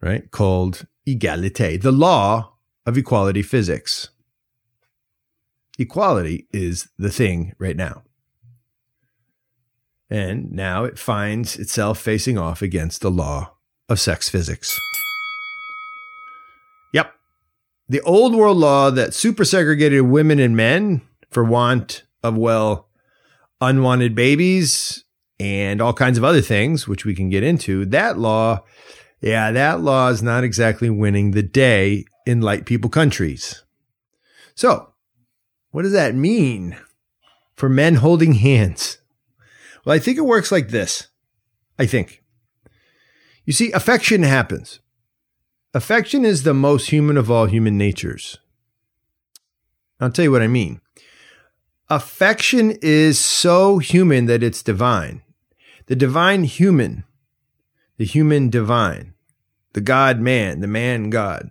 right? 0.00 0.30
Called 0.30 0.86
egalite, 1.06 1.82
the 1.82 1.92
law 1.92 2.54
of 2.84 2.98
equality 2.98 3.42
physics. 3.42 4.10
Equality 5.80 6.46
is 6.52 6.90
the 6.98 7.10
thing 7.10 7.54
right 7.58 7.76
now. 7.76 8.02
And 10.10 10.52
now 10.52 10.84
it 10.84 10.98
finds 10.98 11.58
itself 11.58 11.98
facing 11.98 12.36
off 12.36 12.60
against 12.60 13.00
the 13.00 13.10
law 13.10 13.54
of 13.88 13.98
sex 13.98 14.28
physics. 14.28 14.78
Yep. 16.92 17.14
The 17.88 18.02
old 18.02 18.34
world 18.34 18.58
law 18.58 18.90
that 18.90 19.14
super 19.14 19.42
segregated 19.42 20.02
women 20.02 20.38
and 20.38 20.54
men 20.54 21.00
for 21.30 21.42
want 21.42 22.02
of, 22.22 22.36
well, 22.36 22.90
unwanted 23.62 24.14
babies 24.14 25.04
and 25.38 25.80
all 25.80 25.94
kinds 25.94 26.18
of 26.18 26.24
other 26.24 26.42
things, 26.42 26.86
which 26.86 27.06
we 27.06 27.14
can 27.14 27.30
get 27.30 27.42
into. 27.42 27.86
That 27.86 28.18
law, 28.18 28.64
yeah, 29.22 29.50
that 29.50 29.80
law 29.80 30.08
is 30.08 30.22
not 30.22 30.44
exactly 30.44 30.90
winning 30.90 31.30
the 31.30 31.42
day 31.42 32.04
in 32.26 32.42
light 32.42 32.66
people 32.66 32.90
countries. 32.90 33.64
So, 34.54 34.89
what 35.70 35.82
does 35.82 35.92
that 35.92 36.14
mean 36.14 36.76
for 37.54 37.68
men 37.68 37.96
holding 37.96 38.34
hands? 38.34 38.98
Well, 39.84 39.94
I 39.94 39.98
think 39.98 40.18
it 40.18 40.22
works 40.22 40.52
like 40.52 40.68
this. 40.68 41.08
I 41.78 41.86
think. 41.86 42.22
You 43.44 43.52
see, 43.52 43.72
affection 43.72 44.22
happens. 44.22 44.80
Affection 45.72 46.24
is 46.24 46.42
the 46.42 46.54
most 46.54 46.90
human 46.90 47.16
of 47.16 47.30
all 47.30 47.46
human 47.46 47.78
natures. 47.78 48.38
I'll 50.00 50.10
tell 50.10 50.24
you 50.24 50.32
what 50.32 50.42
I 50.42 50.48
mean. 50.48 50.80
Affection 51.88 52.76
is 52.82 53.18
so 53.18 53.78
human 53.78 54.26
that 54.26 54.42
it's 54.42 54.62
divine 54.62 55.22
the 55.86 55.96
divine 55.96 56.44
human, 56.44 57.02
the 57.96 58.04
human 58.04 58.48
divine, 58.48 59.12
the 59.72 59.80
God 59.80 60.20
man, 60.20 60.60
the 60.60 60.68
man 60.68 61.10
God. 61.10 61.50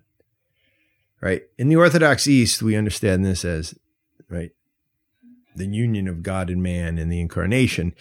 Right? 1.20 1.42
In 1.58 1.68
the 1.68 1.76
Orthodox 1.76 2.26
East, 2.26 2.64
we 2.64 2.78
understand 2.78 3.26
this 3.26 3.44
as, 3.44 3.78
right, 4.29 4.51
the 5.55 5.65
union 5.65 6.07
of 6.07 6.24
God 6.24 6.50
and 6.50 6.62
man 6.62 6.98
in 6.98 7.09
the 7.09 7.19
incarnation. 7.19 7.93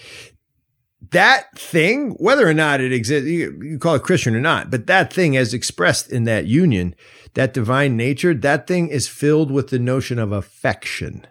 That 1.10 1.56
thing, 1.56 2.10
whether 2.18 2.48
or 2.48 2.54
not 2.54 2.80
it 2.80 2.92
exists, 2.92 3.28
you, 3.28 3.60
you 3.62 3.78
call 3.78 3.94
it 3.94 4.02
Christian 4.02 4.34
or 4.34 4.40
not, 4.40 4.70
but 4.70 4.86
that 4.88 5.12
thing 5.12 5.36
as 5.36 5.54
expressed 5.54 6.10
in 6.10 6.24
that 6.24 6.46
union, 6.46 6.94
that 7.34 7.54
divine 7.54 7.96
nature, 7.96 8.34
that 8.34 8.66
thing 8.66 8.88
is 8.88 9.06
filled 9.06 9.50
with 9.50 9.68
the 9.68 9.78
notion 9.78 10.18
of 10.18 10.32
affection. 10.32 11.26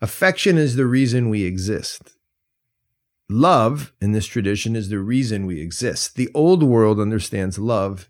Affection 0.00 0.58
is 0.58 0.76
the 0.76 0.86
reason 0.86 1.28
we 1.28 1.44
exist. 1.44 2.18
Love 3.30 3.92
in 4.00 4.12
this 4.12 4.26
tradition 4.26 4.76
is 4.76 4.88
the 4.88 4.98
reason 4.98 5.44
we 5.44 5.60
exist. 5.60 6.14
The 6.14 6.30
old 6.34 6.62
world 6.62 7.00
understands 7.00 7.58
love 7.58 8.08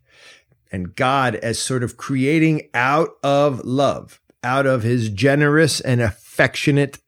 and 0.71 0.95
God 0.95 1.35
as 1.37 1.59
sort 1.59 1.83
of 1.83 1.97
creating 1.97 2.69
out 2.75 3.11
of 3.23 3.65
love, 3.65 4.21
out 4.43 4.67
of 4.67 4.83
his 4.83 5.11
generous 5.11 5.81
and 5.81 6.01
affectionate 6.01 6.99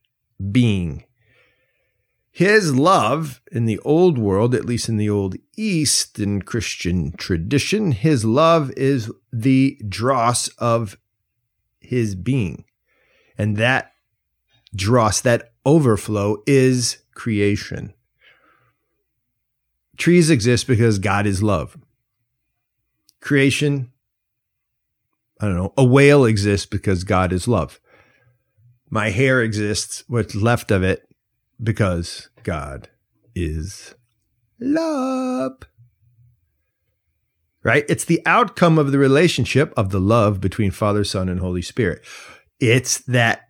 being. 0.51 1.05
His 2.31 2.75
love 2.75 3.41
in 3.51 3.67
the 3.67 3.79
old 3.81 4.17
world, 4.17 4.55
at 4.55 4.65
least 4.65 4.89
in 4.89 4.97
the 4.97 5.11
old 5.11 5.37
Eastern 5.57 6.43
Christian 6.43 7.13
tradition, 7.13 7.93
his 7.93 8.25
love 8.25 8.73
is 8.77 9.11
the 9.33 9.79
dross 9.89 10.49
of 10.59 10.97
his 11.81 12.15
being. 12.15 12.65
And 13.37 13.57
that 13.57 13.93
dross, 14.75 15.21
that 15.23 15.53
overflow 15.67 16.43
is 16.47 16.99
creation. 17.15 17.93
Trees 19.97 20.31
exist 20.31 20.67
because 20.67 20.99
God 20.99 21.27
is 21.27 21.43
love. 21.43 21.77
Creation, 23.21 23.93
I 25.41 25.47
don't 25.47 25.57
know, 25.57 25.73
a 25.77 25.85
whale 25.85 26.25
exists 26.27 26.67
because 26.67 27.03
God 27.03 27.33
is 27.33 27.49
love. 27.49 27.81
My 28.91 29.11
hair 29.11 29.41
exists, 29.43 30.05
what's 30.07 30.35
left 30.35 30.71
of 30.71 30.83
it, 30.83 31.09
because 31.63 32.29
God 32.43 32.89
is 33.35 33.95
love. 34.61 35.63
Right? 37.63 37.85
It's 37.89 38.05
the 38.05 38.23
outcome 38.27 38.79
of 38.79 38.93
the 38.93 38.99
relationship 38.99 39.73
of 39.77 39.91
the 39.91 40.01
love 40.01 40.41
between 40.41 40.71
Father, 40.71 41.05
Son, 41.05 41.29
and 41.29 41.41
Holy 41.41 41.63
Spirit. 41.63 42.03
It's 42.59 42.99
that 42.99 43.49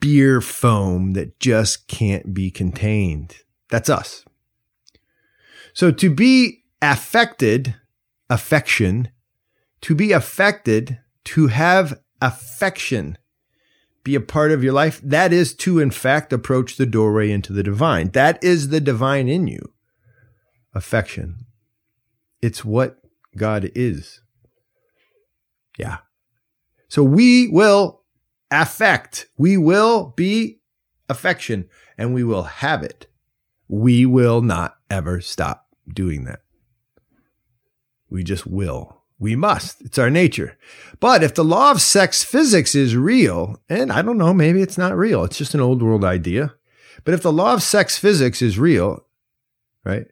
beer 0.00 0.40
foam 0.40 1.12
that 1.12 1.38
just 1.38 1.86
can't 1.86 2.32
be 2.32 2.50
contained. 2.50 3.36
That's 3.68 3.88
us. 3.88 4.24
So 5.72 5.90
to 5.92 6.10
be 6.12 6.64
affected, 6.82 7.76
affection, 8.28 9.10
to 9.82 9.94
be 9.94 10.12
affected, 10.12 10.98
to 11.24 11.48
have 11.48 12.00
affection, 12.20 13.16
be 14.04 14.14
a 14.14 14.20
part 14.20 14.50
of 14.50 14.64
your 14.64 14.72
life, 14.72 15.00
that 15.02 15.32
is 15.32 15.54
to, 15.54 15.78
in 15.78 15.90
fact, 15.90 16.32
approach 16.32 16.76
the 16.76 16.86
doorway 16.86 17.30
into 17.30 17.52
the 17.52 17.62
divine. 17.62 18.10
That 18.10 18.42
is 18.42 18.68
the 18.68 18.80
divine 18.80 19.28
in 19.28 19.46
you. 19.46 19.72
Affection. 20.74 21.46
It's 22.40 22.64
what 22.64 22.98
God 23.36 23.70
is. 23.74 24.20
Yeah. 25.78 25.98
So 26.88 27.02
we 27.02 27.48
will 27.48 28.02
affect, 28.50 29.26
we 29.36 29.56
will 29.56 30.12
be 30.16 30.60
affection, 31.08 31.68
and 31.96 32.14
we 32.14 32.24
will 32.24 32.44
have 32.44 32.82
it. 32.82 33.06
We 33.68 34.06
will 34.06 34.42
not 34.42 34.76
ever 34.88 35.20
stop 35.20 35.66
doing 35.88 36.24
that. 36.24 36.40
We 38.08 38.24
just 38.24 38.46
will. 38.46 38.99
We 39.20 39.36
must. 39.36 39.82
It's 39.82 39.98
our 39.98 40.10
nature. 40.10 40.56
But 40.98 41.22
if 41.22 41.34
the 41.34 41.44
law 41.44 41.70
of 41.70 41.82
sex 41.82 42.24
physics 42.24 42.74
is 42.74 42.96
real, 42.96 43.60
and 43.68 43.92
I 43.92 44.00
don't 44.00 44.18
know, 44.18 44.32
maybe 44.32 44.62
it's 44.62 44.78
not 44.78 44.96
real, 44.96 45.22
it's 45.24 45.38
just 45.38 45.54
an 45.54 45.60
old 45.60 45.82
world 45.82 46.04
idea. 46.04 46.54
But 47.04 47.14
if 47.14 47.22
the 47.22 47.32
law 47.32 47.52
of 47.52 47.62
sex 47.62 47.98
physics 47.98 48.40
is 48.40 48.58
real, 48.58 49.04
right? 49.84 50.06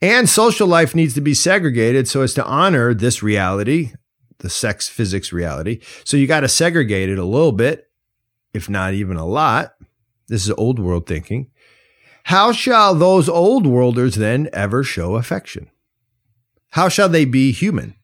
And 0.00 0.28
social 0.28 0.66
life 0.66 0.94
needs 0.94 1.14
to 1.14 1.20
be 1.20 1.34
segregated 1.34 2.08
so 2.08 2.22
as 2.22 2.32
to 2.34 2.44
honor 2.44 2.94
this 2.94 3.22
reality, 3.22 3.92
the 4.38 4.50
sex 4.50 4.88
physics 4.88 5.32
reality. 5.32 5.80
So 6.04 6.16
you 6.16 6.26
got 6.26 6.40
to 6.40 6.48
segregate 6.48 7.10
it 7.10 7.18
a 7.18 7.24
little 7.24 7.52
bit, 7.52 7.90
if 8.54 8.70
not 8.70 8.94
even 8.94 9.18
a 9.18 9.26
lot. 9.26 9.74
This 10.28 10.44
is 10.44 10.50
old 10.52 10.78
world 10.78 11.06
thinking. 11.06 11.50
How 12.24 12.52
shall 12.52 12.94
those 12.94 13.28
old 13.28 13.66
worlders 13.66 14.16
then 14.16 14.48
ever 14.52 14.82
show 14.82 15.16
affection? 15.16 15.70
How 16.70 16.88
shall 16.88 17.08
they 17.08 17.24
be 17.24 17.52
human? 17.52 17.94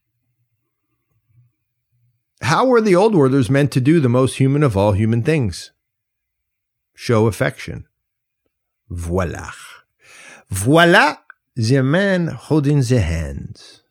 How 2.42 2.66
were 2.66 2.80
the 2.80 2.96
old 2.96 3.14
worlders 3.14 3.49
meant 3.49 3.70
to 3.72 3.80
do 3.80 4.00
the 4.00 4.08
most 4.08 4.38
human 4.38 4.62
of 4.62 4.76
all 4.76 4.92
human 4.92 5.22
things? 5.22 5.70
Show 6.94 7.26
affection. 7.26 7.87
Voila. 8.90 9.52
Voila 10.50 11.16
the 11.54 11.82
men 11.82 12.26
holding 12.26 12.80
the 12.80 13.00
hands. 13.00 13.82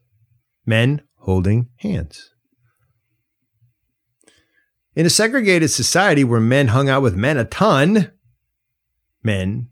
Men 0.65 1.01
holding 1.19 1.69
hands. 1.77 2.33
In 4.95 5.05
a 5.05 5.09
segregated 5.09 5.71
society 5.71 6.23
where 6.23 6.41
men 6.41 6.67
hung 6.67 6.89
out 6.89 7.01
with 7.01 7.15
men 7.15 7.37
a 7.37 7.45
ton, 7.45 8.11
men 9.23 9.69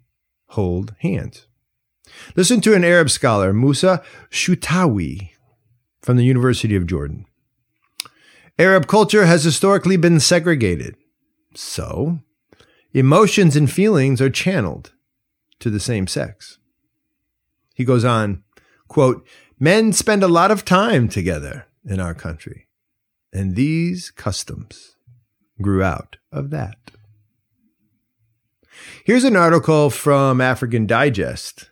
hold 0.47 0.95
hands. 0.99 1.47
Listen 2.35 2.61
to 2.61 2.73
an 2.73 2.85
Arab 2.85 3.09
scholar, 3.09 3.51
Musa 3.51 4.01
Shteiwi, 4.31 5.31
from 6.01 6.15
the 6.15 6.25
University 6.25 6.75
of 6.75 6.87
Jordan. 6.87 7.25
Arab 8.59 8.87
culture 8.87 9.25
has 9.25 9.45
historically 9.45 9.95
been 9.95 10.19
segregated. 10.19 10.97
So, 11.55 12.19
emotions 12.93 13.55
and 13.55 13.71
feelings 13.71 14.19
are 14.19 14.29
channeled 14.29 14.91
to 15.59 15.69
the 15.69 15.79
same 15.79 16.07
sex. 16.07 16.57
He 17.73 17.85
goes 17.85 18.03
on, 18.03 18.43
quote, 18.89 19.25
Men 19.57 19.93
spend 19.93 20.23
a 20.23 20.27
lot 20.27 20.51
of 20.51 20.65
time 20.65 21.07
together 21.07 21.67
in 21.85 22.01
our 22.01 22.13
country, 22.13 22.67
and 23.31 23.55
these 23.55 24.11
customs 24.11 24.97
grew 25.61 25.81
out 25.81 26.17
of 26.29 26.49
that. 26.49 26.91
Here's 29.05 29.23
an 29.23 29.37
article 29.37 29.89
from 29.89 30.41
African 30.41 30.85
Digest, 30.85 31.69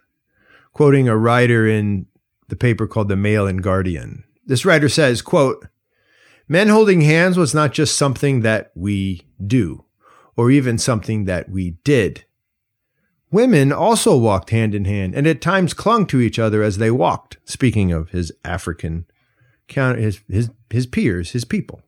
quoting 0.72 1.10
a 1.10 1.18
writer 1.18 1.68
in 1.68 2.06
the 2.48 2.56
paper 2.56 2.88
called 2.88 3.10
The 3.10 3.18
Mail 3.18 3.46
and 3.46 3.62
Guardian. 3.62 4.24
This 4.46 4.64
writer 4.64 4.88
says, 4.88 5.22
quote, 5.22 5.68
Men 6.48 6.70
holding 6.70 7.02
hands 7.02 7.38
was 7.38 7.54
not 7.54 7.74
just 7.74 7.98
something 7.98 8.42
that 8.42 8.72
we 8.76 9.28
do, 9.46 9.86
or 10.36 10.50
even 10.50 10.78
something 10.78 11.26
that 11.26 11.50
we 11.50 11.72
did. 11.84 12.24
Women 13.30 13.74
also 13.74 14.18
walked 14.18 14.52
hand 14.52 14.74
in 14.74 14.86
hand 14.86 15.14
and 15.14 15.28
at 15.28 15.42
times 15.42 15.74
clung 15.74 16.06
to 16.08 16.22
each 16.22 16.40
other 16.40 16.64
as 16.64 16.78
they 16.78 16.90
walked, 16.90 17.38
speaking 17.44 17.92
of 17.92 18.10
his 18.10 18.32
African, 18.46 19.06
his, 19.68 20.22
his, 20.30 20.50
his 20.70 20.86
peers, 20.86 21.32
his 21.32 21.44
people. 21.44 21.82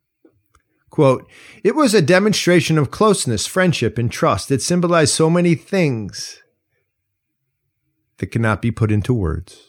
Quote, 0.89 1.29
it 1.63 1.75
was 1.75 1.93
a 1.93 2.01
demonstration 2.01 2.77
of 2.77 2.91
closeness, 2.91 3.47
friendship, 3.47 3.97
and 3.97 4.11
trust. 4.11 4.51
It 4.51 4.61
symbolized 4.61 5.13
so 5.13 5.29
many 5.29 5.55
things 5.55 6.41
that 8.17 8.27
cannot 8.27 8.61
be 8.61 8.71
put 8.71 8.91
into 8.91 9.13
words. 9.13 9.68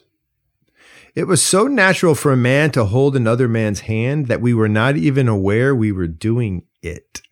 It 1.14 1.24
was 1.24 1.42
so 1.42 1.66
natural 1.66 2.14
for 2.14 2.32
a 2.32 2.36
man 2.36 2.70
to 2.72 2.84
hold 2.84 3.16
another 3.16 3.48
man's 3.48 3.80
hand 3.80 4.28
that 4.28 4.40
we 4.40 4.54
were 4.54 4.68
not 4.68 4.96
even 4.96 5.28
aware 5.28 5.74
we 5.74 5.92
were 5.92 6.06
doing 6.06 6.64
it. 6.82 7.22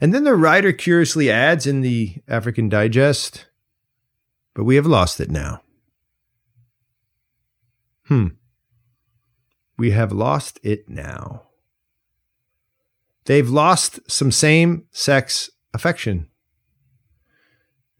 And 0.00 0.12
then 0.14 0.24
the 0.24 0.34
writer 0.34 0.72
curiously 0.72 1.30
adds 1.30 1.66
in 1.66 1.80
the 1.80 2.16
African 2.28 2.68
Digest, 2.68 3.46
but 4.54 4.64
we 4.64 4.76
have 4.76 4.86
lost 4.86 5.20
it 5.20 5.30
now. 5.30 5.62
Hmm. 8.06 8.28
We 9.76 9.90
have 9.90 10.12
lost 10.12 10.60
it 10.62 10.88
now. 10.88 11.44
They've 13.24 13.48
lost 13.48 13.98
some 14.08 14.30
same 14.30 14.84
sex 14.90 15.50
affection. 15.72 16.28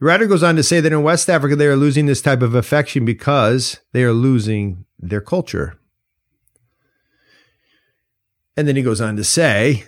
The 0.04 0.08
writer 0.08 0.26
goes 0.26 0.42
on 0.42 0.56
to 0.56 0.62
say 0.62 0.80
that 0.80 0.92
in 0.92 1.02
West 1.02 1.30
Africa, 1.30 1.56
they 1.56 1.66
are 1.66 1.76
losing 1.76 2.04
this 2.04 2.20
type 2.20 2.42
of 2.42 2.54
affection 2.54 3.06
because 3.06 3.80
they 3.92 4.02
are 4.04 4.12
losing 4.12 4.84
their 4.98 5.22
culture. 5.22 5.78
And 8.54 8.68
then 8.68 8.76
he 8.76 8.82
goes 8.82 9.00
on 9.00 9.16
to 9.16 9.24
say 9.24 9.84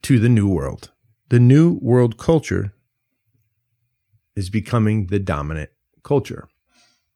to 0.00 0.18
the 0.18 0.30
new 0.30 0.48
world. 0.48 0.92
The 1.28 1.38
new 1.38 1.78
world 1.82 2.16
culture 2.16 2.72
is 4.34 4.48
becoming 4.48 5.08
the 5.08 5.18
dominant 5.18 5.68
culture. 6.02 6.48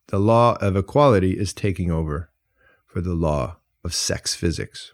The 0.09 0.19
law 0.19 0.59
of 0.61 0.77
equality 0.77 1.39
is 1.39 1.55
taking 1.55 1.91
over 1.91 2.31
for 2.85 3.01
the 3.01 3.15
law 3.15 3.57
of 3.83 3.95
sex 3.95 4.35
physics. 4.35 4.93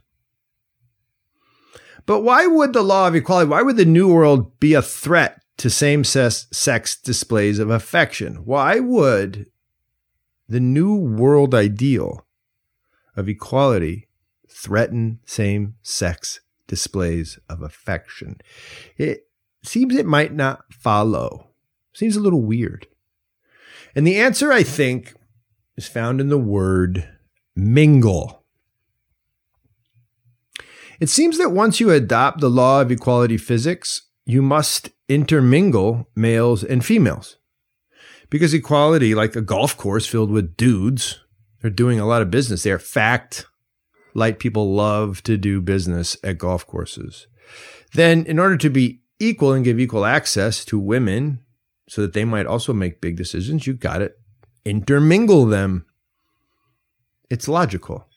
But 2.07 2.21
why 2.21 2.47
would 2.47 2.75
the 2.75 2.83
law 2.83 3.09
of 3.09 3.17
equality, 3.17 3.51
why 3.51 3.63
would 3.63 3.77
the 3.77 3.85
new 3.85 4.15
world 4.15 4.61
be 4.61 4.75
a 4.75 4.83
threat 4.83 5.41
to 5.57 5.71
same 5.71 6.05
sex 6.05 6.97
displays 6.97 7.59
of 7.59 7.71
affection? 7.71 8.45
Why 8.45 8.81
would 8.81 9.47
the 10.49 10.61
new 10.61 10.95
world 10.97 11.55
ideal 11.55 12.27
of 13.17 13.29
equality 13.29 14.09
threaten 14.49 15.21
same 15.25 15.75
sex 15.83 16.41
displays 16.67 17.39
of 17.49 17.63
affection. 17.63 18.41
It 18.97 19.29
seems 19.63 19.95
it 19.95 20.07
might 20.07 20.33
not 20.33 20.65
follow. 20.73 21.49
Seems 21.93 22.17
a 22.17 22.21
little 22.21 22.43
weird. 22.43 22.87
And 23.95 24.07
the 24.07 24.17
answer, 24.17 24.53
I 24.53 24.63
think, 24.63 25.15
is 25.77 25.87
found 25.87 26.21
in 26.21 26.29
the 26.29 26.39
word 26.39 27.09
mingle. 27.55 28.45
It 31.01 31.09
seems 31.09 31.39
that 31.39 31.51
once 31.51 31.81
you 31.81 31.91
adopt 31.91 32.41
the 32.41 32.51
law 32.51 32.81
of 32.81 32.91
equality 32.91 33.37
physics, 33.37 34.03
you 34.27 34.43
must 34.43 34.91
intermingle 35.09 36.09
males 36.15 36.65
and 36.65 36.85
females. 36.85 37.37
Because 38.31 38.55
equality, 38.55 39.15
like 39.15 39.37
a 39.37 39.43
golf 39.43 39.77
course 39.77 40.07
filled 40.07 40.31
with 40.31 40.57
dudes, 40.57 41.21
they're 41.61 41.71
doing 41.71 42.01
a 42.01 42.07
lot 42.07 42.23
of 42.23 42.31
business 42.31 42.63
there. 42.63 42.79
Fact, 42.79 43.47
light 44.15 44.39
people 44.39 44.75
love 44.75 45.23
to 45.25 45.37
do 45.37 45.61
business 45.61 46.17
at 46.25 46.39
golf 46.39 46.67
courses. 46.67 47.27
Then, 47.93 48.25
in 48.27 48.39
order 48.39 48.57
to 48.57 48.71
be 48.71 49.03
equal 49.21 49.53
and 49.53 49.65
give 49.65 49.79
equal 49.79 50.05
access 50.05 50.65
to 50.67 50.79
women 50.79 51.41
so 51.89 52.03
that 52.03 52.13
they 52.13 52.25
might 52.25 52.47
also 52.47 52.73
make 52.73 53.01
big 53.01 53.17
decisions, 53.17 53.67
you 53.67 53.75
got 53.75 53.99
to 53.99 54.13
intermingle 54.65 55.47
them. 55.47 55.87
It's 57.31 57.49
logical. 57.49 58.09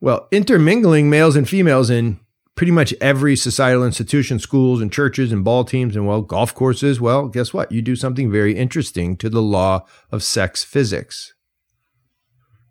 Well, 0.00 0.28
intermingling 0.30 1.08
males 1.08 1.36
and 1.36 1.48
females 1.48 1.90
in 1.90 2.20
pretty 2.56 2.72
much 2.72 2.94
every 3.00 3.36
societal 3.36 3.84
institution, 3.84 4.38
schools 4.38 4.80
and 4.80 4.90
churches 4.90 5.30
and 5.30 5.44
ball 5.44 5.64
teams 5.64 5.94
and 5.94 6.06
well, 6.06 6.22
golf 6.22 6.54
courses, 6.54 7.00
well, 7.00 7.28
guess 7.28 7.52
what? 7.54 7.70
You 7.70 7.82
do 7.82 7.94
something 7.94 8.32
very 8.32 8.56
interesting 8.56 9.16
to 9.18 9.28
the 9.28 9.42
law 9.42 9.84
of 10.10 10.22
sex 10.22 10.64
physics. 10.64 11.34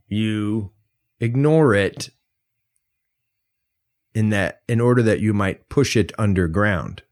You 0.07 0.71
ignore 1.19 1.73
it 1.73 2.09
in 4.13 4.29
that 4.29 4.61
in 4.67 4.81
order 4.81 5.03
that 5.03 5.19
you 5.19 5.33
might 5.33 5.69
push 5.69 5.95
it 5.95 6.11
underground 6.17 7.03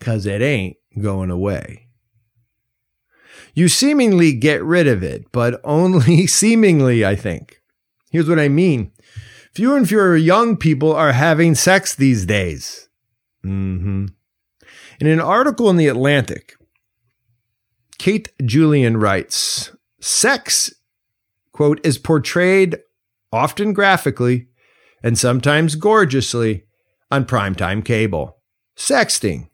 cuz 0.00 0.26
it 0.26 0.42
ain't 0.42 0.76
going 0.98 1.30
away. 1.30 1.86
You 3.54 3.68
seemingly 3.68 4.32
get 4.32 4.62
rid 4.62 4.86
of 4.86 5.02
it, 5.02 5.30
but 5.32 5.60
only 5.64 6.26
seemingly, 6.26 7.04
I 7.04 7.14
think. 7.14 7.60
Here's 8.10 8.28
what 8.28 8.38
I 8.38 8.48
mean. 8.48 8.92
Fewer 9.56 9.78
and 9.78 9.88
fewer 9.88 10.14
young 10.14 10.58
people 10.58 10.92
are 10.92 11.12
having 11.12 11.54
sex 11.54 11.94
these 11.94 12.26
days. 12.26 12.90
Mm-hmm. 13.42 14.08
In 15.00 15.06
an 15.06 15.18
article 15.18 15.70
in 15.70 15.78
The 15.78 15.88
Atlantic, 15.88 16.56
Kate 17.96 18.28
Julian 18.44 18.98
writes, 18.98 19.74
sex, 19.98 20.74
quote, 21.52 21.80
is 21.86 21.96
portrayed 21.96 22.80
often 23.32 23.72
graphically 23.72 24.48
and 25.02 25.16
sometimes 25.16 25.74
gorgeously, 25.74 26.64
on 27.10 27.24
primetime 27.24 27.82
cable. 27.82 28.42
Sexting 28.76 29.48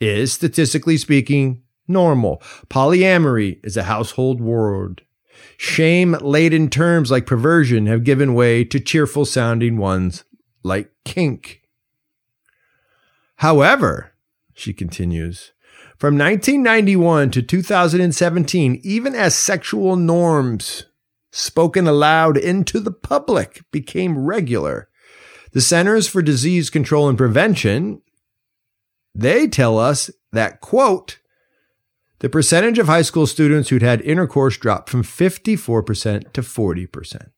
is, 0.00 0.32
statistically 0.32 0.96
speaking, 0.96 1.62
normal. 1.86 2.42
Polyamory 2.68 3.60
is 3.62 3.76
a 3.76 3.84
household 3.84 4.40
word. 4.40 5.02
Shame 5.60 6.12
laden 6.20 6.70
terms 6.70 7.10
like 7.10 7.26
perversion 7.26 7.86
have 7.86 8.04
given 8.04 8.32
way 8.32 8.62
to 8.64 8.78
cheerful 8.78 9.24
sounding 9.24 9.76
ones 9.76 10.22
like 10.62 10.92
kink. 11.04 11.62
However, 13.36 14.12
she 14.54 14.72
continues, 14.72 15.52
from 15.98 16.16
1991 16.16 17.32
to 17.32 17.42
2017, 17.42 18.80
even 18.84 19.16
as 19.16 19.34
sexual 19.34 19.96
norms 19.96 20.84
spoken 21.32 21.88
aloud 21.88 22.36
into 22.36 22.78
the 22.78 22.92
public 22.92 23.64
became 23.72 24.16
regular, 24.16 24.88
the 25.50 25.60
Centers 25.60 26.06
for 26.06 26.22
Disease 26.22 26.70
Control 26.70 27.08
and 27.08 27.18
Prevention, 27.18 28.00
they 29.12 29.48
tell 29.48 29.76
us 29.76 30.08
that, 30.30 30.60
quote, 30.60 31.18
the 32.20 32.28
percentage 32.28 32.78
of 32.78 32.86
high 32.86 33.02
school 33.02 33.26
students 33.26 33.68
who'd 33.68 33.82
had 33.82 34.00
intercourse 34.02 34.56
dropped 34.56 34.90
from 34.90 35.02
54% 35.02 36.32
to 36.32 36.42
40%. 36.42 37.28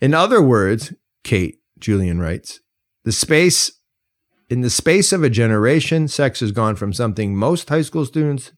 In 0.00 0.12
other 0.12 0.42
words, 0.42 0.92
Kate 1.22 1.60
Julian 1.78 2.20
writes, 2.20 2.60
the 3.04 3.12
space 3.12 3.72
in 4.50 4.60
the 4.60 4.70
space 4.70 5.12
of 5.12 5.22
a 5.22 5.30
generation, 5.30 6.06
sex 6.06 6.40
has 6.40 6.52
gone 6.52 6.76
from 6.76 6.92
something 6.92 7.34
most 7.34 7.70
high 7.70 7.82
school 7.82 8.04
students 8.04 8.52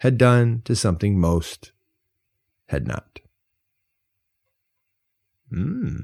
had 0.00 0.18
done 0.18 0.60
to 0.64 0.76
something 0.76 1.18
most 1.18 1.72
had 2.68 2.86
not. 2.86 3.20
Hmm. 5.50 6.00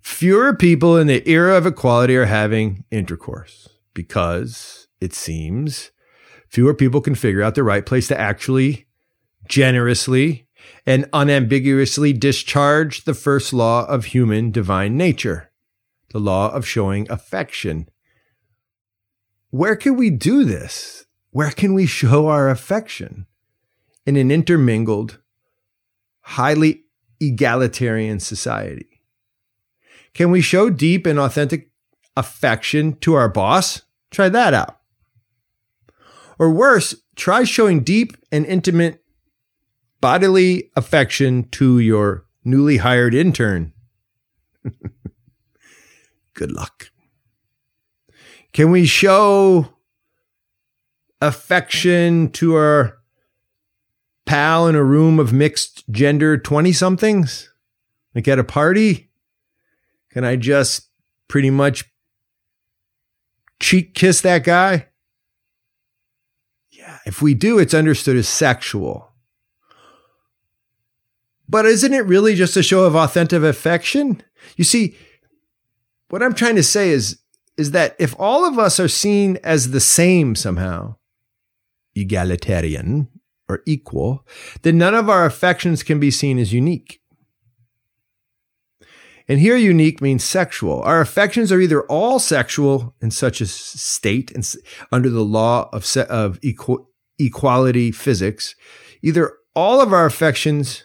Fewer 0.00 0.54
people 0.54 0.96
in 0.96 1.08
the 1.08 1.28
era 1.28 1.56
of 1.56 1.66
equality 1.66 2.16
are 2.16 2.26
having 2.26 2.84
intercourse 2.90 3.68
because 3.98 4.86
it 5.00 5.12
seems 5.12 5.90
fewer 6.48 6.72
people 6.72 7.00
can 7.00 7.16
figure 7.16 7.42
out 7.42 7.56
the 7.56 7.64
right 7.64 7.84
place 7.84 8.06
to 8.06 8.16
actually 8.16 8.86
generously 9.48 10.46
and 10.86 11.04
unambiguously 11.12 12.12
discharge 12.12 13.02
the 13.02 13.12
first 13.12 13.52
law 13.52 13.84
of 13.86 14.04
human 14.04 14.52
divine 14.52 14.96
nature, 14.96 15.50
the 16.12 16.20
law 16.20 16.48
of 16.52 16.64
showing 16.64 17.10
affection. 17.10 17.88
Where 19.50 19.74
can 19.74 19.96
we 19.96 20.10
do 20.10 20.44
this? 20.44 21.04
Where 21.32 21.50
can 21.50 21.74
we 21.74 21.86
show 21.86 22.28
our 22.28 22.48
affection? 22.48 23.26
In 24.06 24.14
an 24.14 24.30
intermingled, 24.30 25.18
highly 26.20 26.84
egalitarian 27.20 28.20
society. 28.20 29.02
Can 30.14 30.30
we 30.30 30.40
show 30.40 30.70
deep 30.70 31.04
and 31.04 31.18
authentic 31.18 31.72
affection 32.16 32.94
to 32.98 33.14
our 33.14 33.28
boss? 33.28 33.82
Try 34.10 34.28
that 34.28 34.54
out. 34.54 34.78
Or 36.38 36.50
worse, 36.50 36.94
try 37.16 37.44
showing 37.44 37.80
deep 37.82 38.16
and 38.30 38.46
intimate 38.46 39.02
bodily 40.00 40.70
affection 40.76 41.48
to 41.50 41.78
your 41.78 42.24
newly 42.44 42.78
hired 42.78 43.14
intern. 43.14 43.72
Good 46.34 46.52
luck. 46.52 46.90
Can 48.52 48.70
we 48.70 48.86
show 48.86 49.74
affection 51.20 52.30
to 52.30 52.54
our 52.54 52.98
pal 54.24 54.68
in 54.68 54.76
a 54.76 54.84
room 54.84 55.18
of 55.18 55.32
mixed 55.32 55.84
gender 55.90 56.38
20 56.38 56.72
somethings? 56.72 57.52
Like 58.14 58.28
at 58.28 58.38
a 58.38 58.44
party? 58.44 59.10
Can 60.10 60.24
I 60.24 60.36
just 60.36 60.88
pretty 61.28 61.50
much 61.50 61.84
cheek 63.60 63.94
kiss 63.94 64.20
that 64.22 64.44
guy? 64.44 64.86
Yeah, 66.70 66.98
if 67.06 67.22
we 67.22 67.34
do, 67.34 67.58
it's 67.58 67.74
understood 67.74 68.16
as 68.16 68.28
sexual. 68.28 69.08
But 71.48 71.64
isn't 71.66 71.94
it 71.94 72.04
really 72.04 72.34
just 72.34 72.56
a 72.56 72.62
show 72.62 72.84
of 72.84 72.94
authentic 72.94 73.42
affection? 73.42 74.22
You 74.56 74.64
see, 74.64 74.96
what 76.08 76.22
I'm 76.22 76.34
trying 76.34 76.56
to 76.56 76.62
say 76.62 76.90
is, 76.90 77.20
is 77.56 77.72
that 77.72 77.96
if 77.98 78.14
all 78.18 78.44
of 78.44 78.58
us 78.58 78.78
are 78.78 78.88
seen 78.88 79.38
as 79.42 79.70
the 79.70 79.80
same 79.80 80.34
somehow, 80.34 80.96
egalitarian 81.94 83.08
or 83.48 83.62
equal, 83.66 84.26
then 84.62 84.78
none 84.78 84.94
of 84.94 85.08
our 85.08 85.24
affections 85.24 85.82
can 85.82 85.98
be 85.98 86.10
seen 86.10 86.38
as 86.38 86.52
unique. 86.52 87.00
And 89.28 89.40
here, 89.40 89.56
unique 89.56 90.00
means 90.00 90.24
sexual. 90.24 90.80
Our 90.82 91.02
affections 91.02 91.52
are 91.52 91.60
either 91.60 91.82
all 91.82 92.18
sexual 92.18 92.94
in 93.02 93.10
such 93.10 93.42
a 93.42 93.46
state 93.46 94.30
and 94.32 94.50
under 94.90 95.10
the 95.10 95.24
law 95.24 95.68
of, 95.72 95.84
se- 95.84 96.06
of 96.08 96.40
equ- 96.40 96.86
equality 97.18 97.92
physics, 97.92 98.54
either 99.02 99.34
all 99.54 99.82
of 99.82 99.92
our 99.92 100.06
affections 100.06 100.84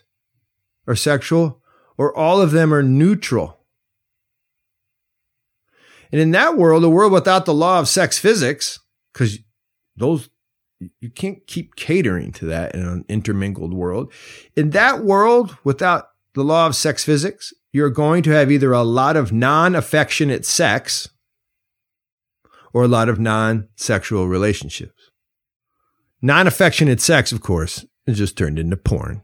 are 0.88 0.96
sexual 0.96 1.62
or 1.98 2.16
all 2.18 2.42
of 2.42 2.52
them 2.52 2.74
are 2.74 2.84
neutral. 2.84 3.60
And 6.12 6.20
in 6.20 6.32
that 6.32 6.58
world, 6.58 6.84
a 6.84 6.90
world 6.90 7.12
without 7.12 7.46
the 7.46 7.54
law 7.54 7.80
of 7.80 7.88
sex 7.88 8.20
physics, 8.20 8.80
because 9.14 9.40
those 9.96 10.30
you 11.00 11.10
can't 11.10 11.46
keep 11.48 11.76
catering 11.76 12.32
to 12.34 12.46
that 12.46 12.76
in 12.76 12.82
an 12.82 13.06
intermingled 13.08 13.74
world. 13.74 14.12
In 14.56 14.72
that 14.72 15.04
world, 15.04 15.58
without 15.64 16.10
the 16.34 16.44
law 16.44 16.68
of 16.68 16.76
sex 16.76 17.04
physics, 17.06 17.54
you're 17.74 17.90
going 17.90 18.22
to 18.24 18.30
have 18.30 18.52
either 18.52 18.72
a 18.72 18.84
lot 18.84 19.18
of 19.18 19.34
non 19.34 19.76
affectionate 19.76 20.46
sex 20.46 21.10
or 22.72 22.84
a 22.84 22.88
lot 22.88 23.10
of 23.10 23.20
non 23.20 23.68
sexual 23.76 24.28
relationships. 24.28 25.12
Non 26.22 26.48
affectionate 26.48 27.02
sex, 27.02 27.32
of 27.34 27.42
course, 27.42 27.86
is 28.06 28.20
just 28.20 28.38
turned 28.38 28.60
into 28.60 28.78
porn. 28.78 29.24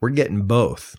We're 0.00 0.10
getting 0.10 0.46
both 0.46 0.96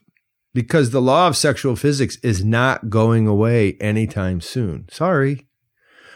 because 0.53 0.91
the 0.91 1.01
law 1.01 1.27
of 1.27 1.35
sexual 1.35 1.75
physics 1.75 2.17
is 2.17 2.45
not 2.45 2.89
going 2.89 3.27
away 3.27 3.77
anytime 3.81 4.41
soon. 4.41 4.87
Sorry. 4.91 5.47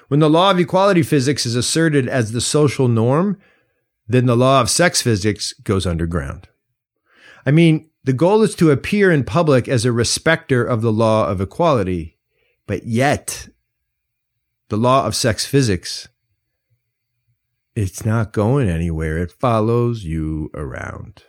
When 0.08 0.20
the 0.20 0.30
law 0.30 0.52
of 0.52 0.60
equality 0.60 1.02
physics 1.02 1.48
is 1.48 1.56
asserted 1.56 2.08
as 2.08 2.32
the 2.32 2.42
social 2.42 2.88
norm, 2.88 3.40
then 4.08 4.28
the 4.28 4.38
law 4.38 4.62
of 4.62 4.70
sex 4.70 5.02
physics 5.02 5.52
goes 5.54 5.88
underground. 5.88 6.48
I 7.46 7.52
mean, 7.52 7.90
the 8.04 8.14
goal 8.14 8.42
is 8.42 8.56
to 8.56 8.72
appear 8.72 9.12
in 9.12 9.24
public 9.24 9.68
as 9.68 9.86
a 9.86 9.92
respecter 9.92 10.64
of 10.66 10.82
the 10.82 10.92
law 10.92 11.28
of 11.28 11.42
equality, 11.42 12.18
but 12.68 12.86
yet 12.86 13.50
the 14.70 14.78
law 14.78 15.06
of 15.06 15.16
sex 15.16 15.46
physics, 15.46 16.08
it's 17.76 18.06
not 18.06 18.34
going 18.34 18.70
anywhere. 18.70 19.18
It 19.18 19.32
follows 19.32 20.04
you 20.04 20.50
around. 20.54 21.24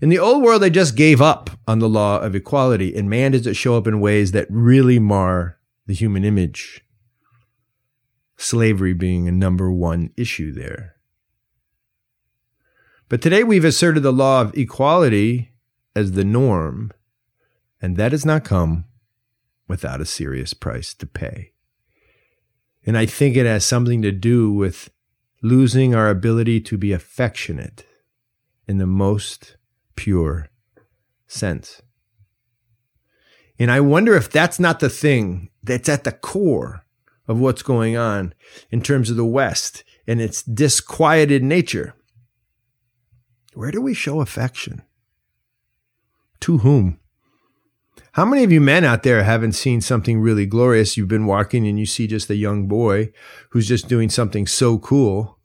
In 0.00 0.08
the 0.08 0.18
old 0.18 0.42
world, 0.42 0.62
they 0.62 0.70
just 0.70 0.96
gave 0.96 1.22
up 1.22 1.50
on 1.68 1.78
the 1.78 1.88
law 1.88 2.18
of 2.18 2.34
equality, 2.34 2.96
and 2.96 3.08
man 3.08 3.32
does 3.32 3.46
it 3.46 3.54
show 3.54 3.76
up 3.76 3.86
in 3.86 4.00
ways 4.00 4.32
that 4.32 4.48
really 4.50 4.98
mar 4.98 5.58
the 5.86 5.94
human 5.94 6.24
image. 6.24 6.84
Slavery 8.36 8.92
being 8.92 9.28
a 9.28 9.32
number 9.32 9.70
one 9.70 10.10
issue 10.16 10.52
there. 10.52 10.95
But 13.08 13.22
today 13.22 13.44
we've 13.44 13.64
asserted 13.64 14.02
the 14.02 14.12
law 14.12 14.40
of 14.40 14.56
equality 14.56 15.52
as 15.94 16.12
the 16.12 16.24
norm, 16.24 16.92
and 17.80 17.96
that 17.96 18.12
has 18.12 18.26
not 18.26 18.44
come 18.44 18.84
without 19.68 20.00
a 20.00 20.06
serious 20.06 20.54
price 20.54 20.92
to 20.94 21.06
pay. 21.06 21.52
And 22.84 22.98
I 22.98 23.06
think 23.06 23.36
it 23.36 23.46
has 23.46 23.64
something 23.64 24.02
to 24.02 24.10
do 24.10 24.52
with 24.52 24.90
losing 25.40 25.94
our 25.94 26.10
ability 26.10 26.60
to 26.62 26.76
be 26.76 26.92
affectionate 26.92 27.86
in 28.66 28.78
the 28.78 28.86
most 28.86 29.56
pure 29.94 30.48
sense. 31.28 31.82
And 33.58 33.70
I 33.70 33.80
wonder 33.80 34.16
if 34.16 34.30
that's 34.30 34.58
not 34.58 34.80
the 34.80 34.90
thing 34.90 35.50
that's 35.62 35.88
at 35.88 36.04
the 36.04 36.12
core 36.12 36.84
of 37.28 37.38
what's 37.38 37.62
going 37.62 37.96
on 37.96 38.34
in 38.70 38.82
terms 38.82 39.10
of 39.10 39.16
the 39.16 39.24
West 39.24 39.84
and 40.06 40.20
its 40.20 40.42
disquieted 40.42 41.44
nature. 41.44 41.94
Where 43.56 43.70
do 43.70 43.80
we 43.80 43.94
show 43.94 44.20
affection? 44.20 44.82
To 46.40 46.58
whom? 46.58 47.00
How 48.12 48.26
many 48.26 48.44
of 48.44 48.52
you 48.52 48.60
men 48.60 48.84
out 48.84 49.02
there 49.02 49.22
haven't 49.22 49.52
seen 49.52 49.80
something 49.80 50.20
really 50.20 50.44
glorious? 50.44 50.98
You've 50.98 51.08
been 51.08 51.24
walking 51.24 51.66
and 51.66 51.78
you 51.78 51.86
see 51.86 52.06
just 52.06 52.28
a 52.28 52.34
young 52.34 52.68
boy 52.68 53.12
who's 53.50 53.66
just 53.66 53.88
doing 53.88 54.10
something 54.10 54.46
so 54.46 54.78
cool. 54.78 55.38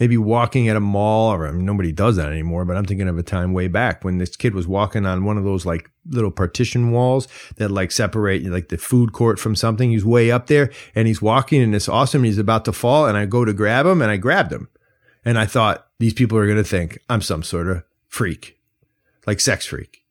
Maybe 0.00 0.16
walking 0.16 0.68
at 0.68 0.74
a 0.74 0.80
mall, 0.80 1.32
or 1.32 1.46
I 1.46 1.52
mean, 1.52 1.64
nobody 1.64 1.92
does 1.92 2.16
that 2.16 2.32
anymore, 2.32 2.64
but 2.64 2.76
I'm 2.76 2.86
thinking 2.86 3.06
of 3.06 3.18
a 3.18 3.22
time 3.22 3.52
way 3.52 3.68
back 3.68 4.02
when 4.02 4.18
this 4.18 4.34
kid 4.34 4.52
was 4.52 4.66
walking 4.66 5.06
on 5.06 5.24
one 5.24 5.38
of 5.38 5.44
those 5.44 5.64
like 5.64 5.92
little 6.08 6.32
partition 6.32 6.90
walls 6.90 7.28
that 7.56 7.70
like 7.70 7.92
separate 7.92 8.44
like 8.46 8.68
the 8.68 8.78
food 8.78 9.12
court 9.12 9.38
from 9.38 9.54
something. 9.54 9.92
He's 9.92 10.04
way 10.04 10.32
up 10.32 10.48
there 10.48 10.72
and 10.96 11.06
he's 11.06 11.22
walking 11.22 11.62
and 11.62 11.72
it's 11.72 11.88
awesome. 11.88 12.24
He's 12.24 12.38
about 12.38 12.64
to 12.64 12.72
fall 12.72 13.06
and 13.06 13.16
I 13.16 13.26
go 13.26 13.44
to 13.44 13.52
grab 13.52 13.86
him 13.86 14.02
and 14.02 14.10
I 14.10 14.16
grabbed 14.16 14.52
him. 14.52 14.68
And 15.24 15.38
I 15.38 15.46
thought, 15.46 15.86
these 16.02 16.12
people 16.12 16.36
are 16.36 16.46
going 16.46 16.58
to 16.58 16.64
think 16.64 16.98
I'm 17.08 17.22
some 17.22 17.44
sort 17.44 17.68
of 17.68 17.84
freak, 18.08 18.58
like 19.24 19.38
sex 19.38 19.66
freak. 19.66 20.04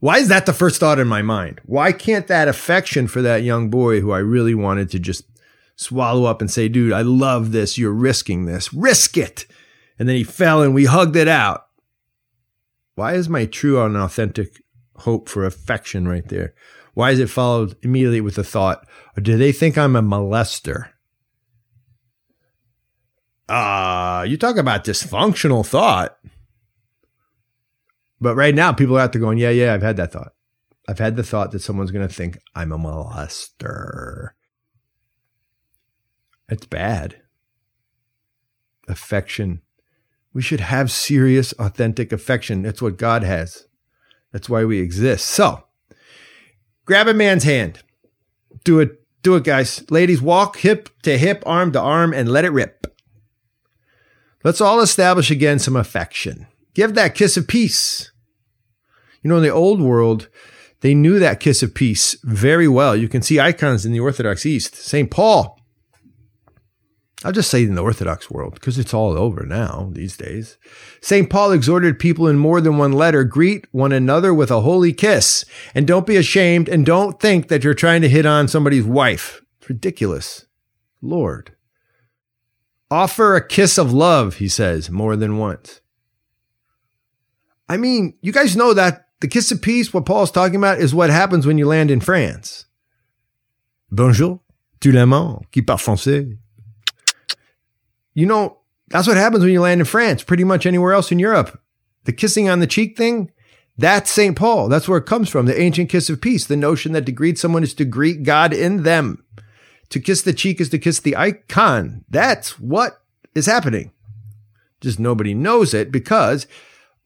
Why 0.00 0.18
is 0.18 0.28
that 0.28 0.46
the 0.46 0.54
first 0.54 0.80
thought 0.80 0.98
in 0.98 1.06
my 1.06 1.20
mind? 1.20 1.60
Why 1.66 1.92
can't 1.92 2.28
that 2.28 2.48
affection 2.48 3.08
for 3.08 3.20
that 3.20 3.42
young 3.42 3.68
boy 3.68 4.00
who 4.00 4.10
I 4.10 4.20
really 4.20 4.54
wanted 4.54 4.90
to 4.90 4.98
just 4.98 5.24
swallow 5.76 6.24
up 6.24 6.40
and 6.40 6.50
say, 6.50 6.68
dude, 6.68 6.94
I 6.94 7.02
love 7.02 7.52
this. 7.52 7.76
You're 7.76 7.92
risking 7.92 8.46
this. 8.46 8.72
Risk 8.72 9.18
it. 9.18 9.44
And 9.98 10.08
then 10.08 10.16
he 10.16 10.24
fell 10.24 10.62
and 10.62 10.72
we 10.72 10.86
hugged 10.86 11.16
it 11.16 11.28
out. 11.28 11.66
Why 12.94 13.14
is 13.14 13.28
my 13.28 13.44
true 13.44 13.84
and 13.84 13.96
authentic 13.96 14.62
hope 14.96 15.28
for 15.28 15.44
affection 15.44 16.08
right 16.08 16.26
there? 16.28 16.54
Why 16.94 17.10
is 17.10 17.18
it 17.18 17.28
followed 17.28 17.76
immediately 17.82 18.22
with 18.22 18.36
the 18.36 18.44
thought, 18.44 18.88
do 19.20 19.36
they 19.36 19.52
think 19.52 19.76
I'm 19.76 19.94
a 19.94 20.02
molester? 20.02 20.88
Uh, 23.48 24.24
you 24.28 24.36
talk 24.36 24.56
about 24.56 24.84
dysfunctional 24.84 25.66
thought. 25.66 26.18
But 28.20 28.34
right 28.34 28.54
now, 28.54 28.72
people 28.72 28.98
are 28.98 29.00
out 29.00 29.12
there 29.12 29.20
going, 29.20 29.38
yeah, 29.38 29.50
yeah, 29.50 29.72
I've 29.72 29.82
had 29.82 29.96
that 29.96 30.12
thought. 30.12 30.32
I've 30.88 30.98
had 30.98 31.16
the 31.16 31.22
thought 31.22 31.52
that 31.52 31.60
someone's 31.60 31.90
going 31.90 32.06
to 32.06 32.12
think 32.12 32.38
I'm 32.54 32.72
a 32.72 32.78
molester. 32.78 34.30
It's 36.48 36.66
bad. 36.66 37.20
Affection. 38.88 39.62
We 40.32 40.42
should 40.42 40.60
have 40.60 40.90
serious, 40.90 41.52
authentic 41.54 42.12
affection. 42.12 42.62
That's 42.62 42.82
what 42.82 42.96
God 42.96 43.22
has. 43.22 43.66
That's 44.32 44.48
why 44.48 44.64
we 44.64 44.80
exist. 44.80 45.26
So, 45.26 45.64
grab 46.84 47.06
a 47.06 47.14
man's 47.14 47.44
hand. 47.44 47.82
Do 48.64 48.80
it. 48.80 49.00
Do 49.22 49.36
it, 49.36 49.44
guys. 49.44 49.88
Ladies, 49.90 50.22
walk 50.22 50.58
hip 50.58 50.88
to 51.02 51.18
hip, 51.18 51.42
arm 51.44 51.72
to 51.72 51.80
arm, 51.80 52.14
and 52.14 52.30
let 52.30 52.44
it 52.44 52.52
rip. 52.52 52.87
Let's 54.44 54.60
all 54.60 54.80
establish 54.80 55.30
again 55.30 55.58
some 55.58 55.76
affection. 55.76 56.46
Give 56.74 56.94
that 56.94 57.14
kiss 57.14 57.36
of 57.36 57.48
peace. 57.48 58.12
You 59.22 59.30
know, 59.30 59.36
in 59.36 59.42
the 59.42 59.48
old 59.48 59.80
world, 59.80 60.28
they 60.80 60.94
knew 60.94 61.18
that 61.18 61.40
kiss 61.40 61.62
of 61.62 61.74
peace 61.74 62.16
very 62.22 62.68
well. 62.68 62.94
You 62.94 63.08
can 63.08 63.22
see 63.22 63.40
icons 63.40 63.84
in 63.84 63.92
the 63.92 64.00
Orthodox 64.00 64.46
East. 64.46 64.76
St. 64.76 65.10
Paul. 65.10 65.58
I'll 67.24 67.32
just 67.32 67.50
say 67.50 67.64
in 67.64 67.74
the 67.74 67.82
Orthodox 67.82 68.30
world 68.30 68.54
because 68.54 68.78
it's 68.78 68.94
all 68.94 69.18
over 69.18 69.44
now 69.44 69.88
these 69.92 70.16
days. 70.16 70.56
St. 71.00 71.28
Paul 71.28 71.50
exhorted 71.50 71.98
people 71.98 72.28
in 72.28 72.38
more 72.38 72.60
than 72.60 72.78
one 72.78 72.92
letter 72.92 73.24
greet 73.24 73.66
one 73.72 73.90
another 73.90 74.32
with 74.32 74.52
a 74.52 74.60
holy 74.60 74.92
kiss. 74.92 75.44
And 75.74 75.84
don't 75.84 76.06
be 76.06 76.14
ashamed 76.14 76.68
and 76.68 76.86
don't 76.86 77.18
think 77.18 77.48
that 77.48 77.64
you're 77.64 77.74
trying 77.74 78.02
to 78.02 78.08
hit 78.08 78.24
on 78.24 78.46
somebody's 78.46 78.84
wife. 78.84 79.42
It's 79.58 79.68
ridiculous. 79.68 80.46
Lord. 81.02 81.56
Offer 82.90 83.36
a 83.36 83.46
kiss 83.46 83.76
of 83.76 83.92
love, 83.92 84.36
he 84.36 84.48
says, 84.48 84.90
more 84.90 85.14
than 85.16 85.36
once. 85.36 85.80
I 87.68 87.76
mean, 87.76 88.16
you 88.22 88.32
guys 88.32 88.56
know 88.56 88.72
that 88.72 89.08
the 89.20 89.28
kiss 89.28 89.52
of 89.52 89.60
peace, 89.60 89.92
what 89.92 90.06
Paul's 90.06 90.30
talking 90.30 90.56
about, 90.56 90.78
is 90.78 90.94
what 90.94 91.10
happens 91.10 91.46
when 91.46 91.58
you 91.58 91.66
land 91.66 91.90
in 91.90 92.00
France. 92.00 92.64
Bonjour, 93.90 94.40
tu 94.80 94.92
l'amant, 94.92 95.42
qui 95.52 95.62
parle 95.62 95.78
français. 95.78 96.38
You 98.14 98.26
know, 98.26 98.58
that's 98.88 99.06
what 99.06 99.16
happens 99.16 99.44
when 99.44 99.52
you 99.52 99.60
land 99.60 99.80
in 99.80 99.86
France, 99.86 100.22
pretty 100.22 100.44
much 100.44 100.64
anywhere 100.64 100.92
else 100.92 101.12
in 101.12 101.18
Europe. 101.18 101.60
The 102.04 102.12
kissing 102.12 102.48
on 102.48 102.60
the 102.60 102.66
cheek 102.66 102.96
thing, 102.96 103.30
that's 103.76 104.10
St. 104.10 104.34
Paul. 104.34 104.68
That's 104.68 104.88
where 104.88 104.98
it 104.98 105.06
comes 105.06 105.28
from. 105.28 105.46
The 105.46 105.60
ancient 105.60 105.90
kiss 105.90 106.08
of 106.08 106.20
peace, 106.20 106.46
the 106.46 106.56
notion 106.56 106.92
that 106.92 107.06
to 107.06 107.12
greet 107.12 107.38
someone 107.38 107.62
is 107.62 107.74
to 107.74 107.84
greet 107.84 108.22
God 108.22 108.52
in 108.54 108.82
them. 108.82 109.24
To 109.90 110.00
kiss 110.00 110.22
the 110.22 110.32
cheek 110.32 110.60
is 110.60 110.68
to 110.70 110.78
kiss 110.78 111.00
the 111.00 111.16
icon. 111.16 112.04
That's 112.08 112.58
what 112.58 113.02
is 113.34 113.46
happening. 113.46 113.92
Just 114.80 114.98
nobody 114.98 115.34
knows 115.34 115.74
it 115.74 115.90
because 115.90 116.46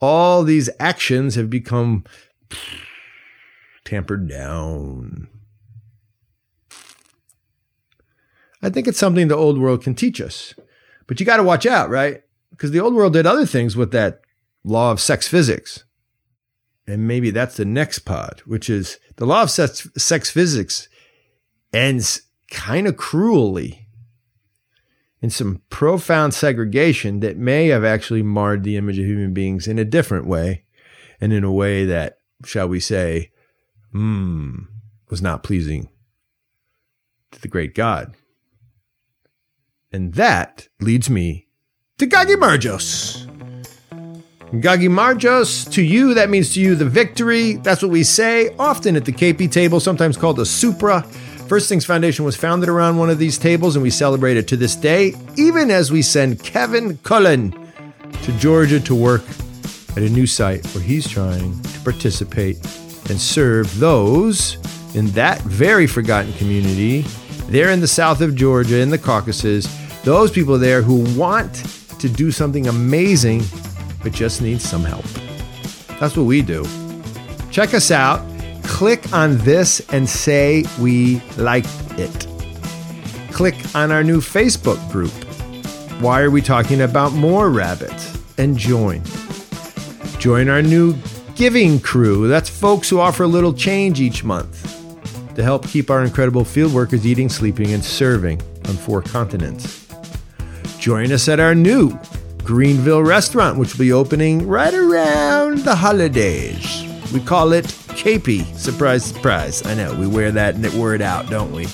all 0.01 0.43
these 0.43 0.69
actions 0.81 1.37
have 1.37 1.49
become 1.49 2.05
tampered 3.85 4.29
down. 4.29 5.29
I 8.63 8.71
think 8.71 8.87
it's 8.87 8.99
something 8.99 9.29
the 9.29 9.37
old 9.37 9.59
world 9.59 9.83
can 9.83 9.95
teach 9.95 10.21
us. 10.21 10.55
But 11.07 11.19
you 11.19 11.27
got 11.27 11.39
to 11.39 11.43
watch 11.43 11.67
out, 11.67 11.91
right? 11.91 12.23
Because 12.51 12.71
the 12.71 12.81
old 12.81 12.95
world 12.95 13.13
did 13.13 13.27
other 13.27 13.47
things 13.47 13.77
with 13.77 13.91
that 13.93 14.21
law 14.65 14.93
of 14.93 15.01
sex 15.01 15.27
physics. 15.27 15.85
And 16.87 17.09
maybe 17.09 17.31
that's 17.31 17.57
the 17.57 17.65
next 17.65 18.01
pod, 18.01 18.43
which 18.45 18.69
is 18.69 18.99
the 19.17 19.27
law 19.27 19.43
of 19.43 19.51
sex, 19.51 19.89
sex 19.97 20.31
physics 20.31 20.89
ends 21.73 22.23
kind 22.53 22.87
of 22.87 22.97
cruelly 22.97 23.89
in 25.23 25.31
some 25.31 25.63
profound 25.71 26.35
segregation 26.35 27.21
that 27.21 27.37
may 27.37 27.69
have 27.69 27.83
actually 27.83 28.23
marred 28.23 28.63
the 28.63 28.77
image 28.77 28.99
of 28.99 29.07
human 29.07 29.33
beings 29.33 29.67
in 29.67 29.79
a 29.79 29.85
different 29.85 30.27
way 30.27 30.65
and 31.21 31.33
in 31.33 31.45
a 31.45 31.53
way 31.53 31.85
that, 31.87 32.19
shall 32.45 32.69
we 32.69 32.79
say, 32.79 33.31
hmm, 33.93 34.59
was 35.09 35.23
not 35.23 35.43
pleasing 35.43 35.89
to 37.31 37.41
the 37.41 37.49
great 37.49 37.75
God. 37.75 38.15
And 39.91 40.15
that 40.15 40.69
leads 40.81 41.09
me 41.09 41.47
to 41.99 42.07
Gagimarjos. 42.07 43.29
Gagimarjos, 44.53 45.73
to 45.73 45.83
you, 45.83 46.13
that 46.15 46.29
means 46.29 46.53
to 46.55 46.61
you 46.61 46.75
the 46.75 46.85
victory. 46.85 47.55
That's 47.55 47.81
what 47.81 47.91
we 47.91 48.03
say 48.03 48.55
often 48.59 48.97
at 48.97 49.07
the 49.07 49.13
KP 49.13 49.51
table, 49.51 49.81
sometimes 49.81 50.19
called 50.19 50.37
the 50.37 50.45
Supra. 50.45 51.07
First 51.49 51.69
Things 51.69 51.85
Foundation 51.85 52.25
was 52.25 52.37
founded 52.37 52.69
around 52.69 52.97
one 52.97 53.11
of 53.11 53.19
these 53.19 53.37
tables, 53.37 53.77
and 53.77 53.83
we 53.83 53.91
celebrate 53.91 54.37
it 54.37 54.49
to 54.49 54.57
this 54.57 54.75
day, 54.75 55.15
even 55.37 55.71
as 55.71 55.93
we 55.93 56.01
send 56.01 56.43
Kevin 56.43 56.97
Cullen 56.99 57.53
to 58.23 58.33
Georgia 58.39 58.81
to 58.81 58.95
work 58.95 59.23
at 59.91 59.99
a 59.99 60.09
new 60.09 60.27
site 60.27 60.65
where 60.69 60.83
he's 60.83 61.07
trying 61.07 61.61
to 61.63 61.81
participate 61.81 62.57
and 63.11 63.21
serve 63.21 63.79
those 63.79 64.57
in 64.95 65.07
that 65.09 65.41
very 65.43 65.87
forgotten 65.87 66.33
community 66.35 67.03
there 67.49 67.71
in 67.71 67.81
the 67.81 67.89
south 67.89 68.23
of 68.23 68.35
Georgia, 68.35 68.79
in 68.79 68.89
the 68.89 68.99
Caucasus, 68.99 69.67
those 70.05 70.31
people 70.31 70.59
there 70.59 70.81
who 70.81 71.05
want 71.19 71.55
to 71.99 72.09
do 72.09 72.31
something 72.31 72.67
amazing 72.69 73.43
but 74.03 74.13
just 74.13 74.41
need 74.41 74.61
some 74.61 74.85
help. 74.85 75.05
That's 76.01 76.17
what 76.17 76.25
we 76.25 76.41
do. 76.43 76.65
Check 77.51 77.75
us 77.75 77.91
out 77.91 78.21
click 78.63 79.13
on 79.13 79.39
this 79.39 79.81
and 79.91 80.09
say 80.09 80.65
we 80.81 81.21
liked 81.37 81.69
it. 81.99 82.27
Click 83.33 83.55
on 83.75 83.91
our 83.91 84.03
new 84.03 84.21
Facebook 84.21 84.79
group. 84.91 85.13
Why 86.03 86.21
are 86.21 86.31
we 86.31 86.43
talking 86.43 86.83
about 86.83 87.13
more 87.13 87.51
rabbits? 87.51 88.19
And 88.39 88.57
join. 88.57 89.03
Join 90.19 90.49
our 90.49 90.63
new 90.63 90.97
giving 91.35 91.81
crew. 91.81 92.29
That's 92.29 92.49
folks 92.49 92.89
who 92.89 93.01
offer 93.01 93.25
a 93.25 93.29
little 93.29 93.53
change 93.53 94.01
each 94.01 94.25
month 94.25 94.69
to 95.35 95.43
help 95.43 95.67
keep 95.67 95.91
our 95.91 96.05
incredible 96.05 96.45
field 96.45 96.75
workers 96.75 97.07
eating, 97.07 97.29
sleeping, 97.29 97.73
and 97.73 97.85
serving 97.85 98.41
on 98.69 98.77
four 98.77 99.03
continents. 99.03 99.89
Join 100.79 101.13
us 101.13 101.29
at 101.29 101.41
our 101.41 101.55
new 101.55 101.99
Greenville 102.45 103.03
restaurant, 103.03 103.59
which 103.59 103.73
will 103.73 103.85
be 103.85 103.93
opening 103.93 104.47
right 104.47 104.75
around 104.75 105.59
the 105.59 105.77
holidays. 105.77 106.85
We 107.13 107.21
call 107.21 107.53
it 107.53 107.67
KP. 107.93 108.45
Surprise, 108.57 109.05
surprise. 109.05 109.65
I 109.65 109.75
know, 109.75 109.95
we 109.95 110.07
wear 110.07 110.31
that 110.33 110.57
word 110.75 111.03
out, 111.03 111.31
don't 111.31 111.53
we? 111.53 111.67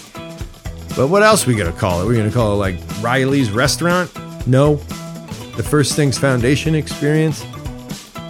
But 0.96 1.08
what 1.08 1.22
else 1.22 1.46
we 1.46 1.54
to 1.54 1.72
call 1.72 2.02
it? 2.02 2.06
We're 2.06 2.14
to 2.28 2.34
call 2.34 2.54
it 2.54 2.56
like 2.56 2.76
Riley's 3.00 3.50
Restaurant? 3.50 4.10
No. 4.46 4.76
The 5.56 5.62
First 5.62 5.94
Things 5.94 6.18
Foundation 6.18 6.74
experience? 6.74 7.44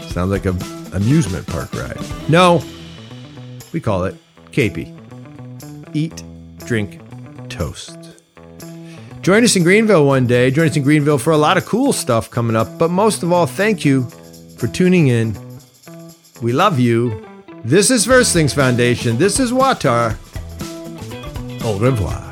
Sounds 0.09 0.31
like 0.31 0.47
a 0.47 0.57
amusement 0.93 1.47
park 1.47 1.73
ride. 1.75 1.99
No. 2.29 2.63
We 3.73 3.81
call 3.81 4.05
it 4.05 4.17
KP. 4.53 4.95
Eat, 5.95 6.23
drink, 6.67 7.01
toast. 7.49 7.97
Join 9.23 9.45
us 9.45 9.57
in 9.57 9.63
Greenville 9.63 10.07
one 10.07 10.27
day. 10.27 10.51
Join 10.51 10.69
us 10.69 10.77
in 10.77 10.83
Greenville 10.83 11.19
for 11.19 11.33
a 11.33 11.37
lot 11.37 11.57
of 11.57 11.67
cool 11.67 11.93
stuff 11.93 12.31
coming 12.31 12.57
up. 12.57 12.79
But 12.79 12.91
most 12.91 13.23
of 13.23 13.33
all, 13.33 13.47
thank 13.47 13.85
you 13.85 14.05
for 14.59 14.69
tuning 14.69 15.09
in. 15.09 15.37
We 16.41 16.53
love 16.53 16.79
you. 16.79 17.28
This 17.65 17.91
is 17.91 18.07
First 18.07 18.33
Things 18.33 18.55
Foundation. 18.55 19.19
This 19.19 19.41
is 19.41 19.53
WAWTAR. 19.53 20.17
Au 21.65 21.79
revoir. 21.79 22.28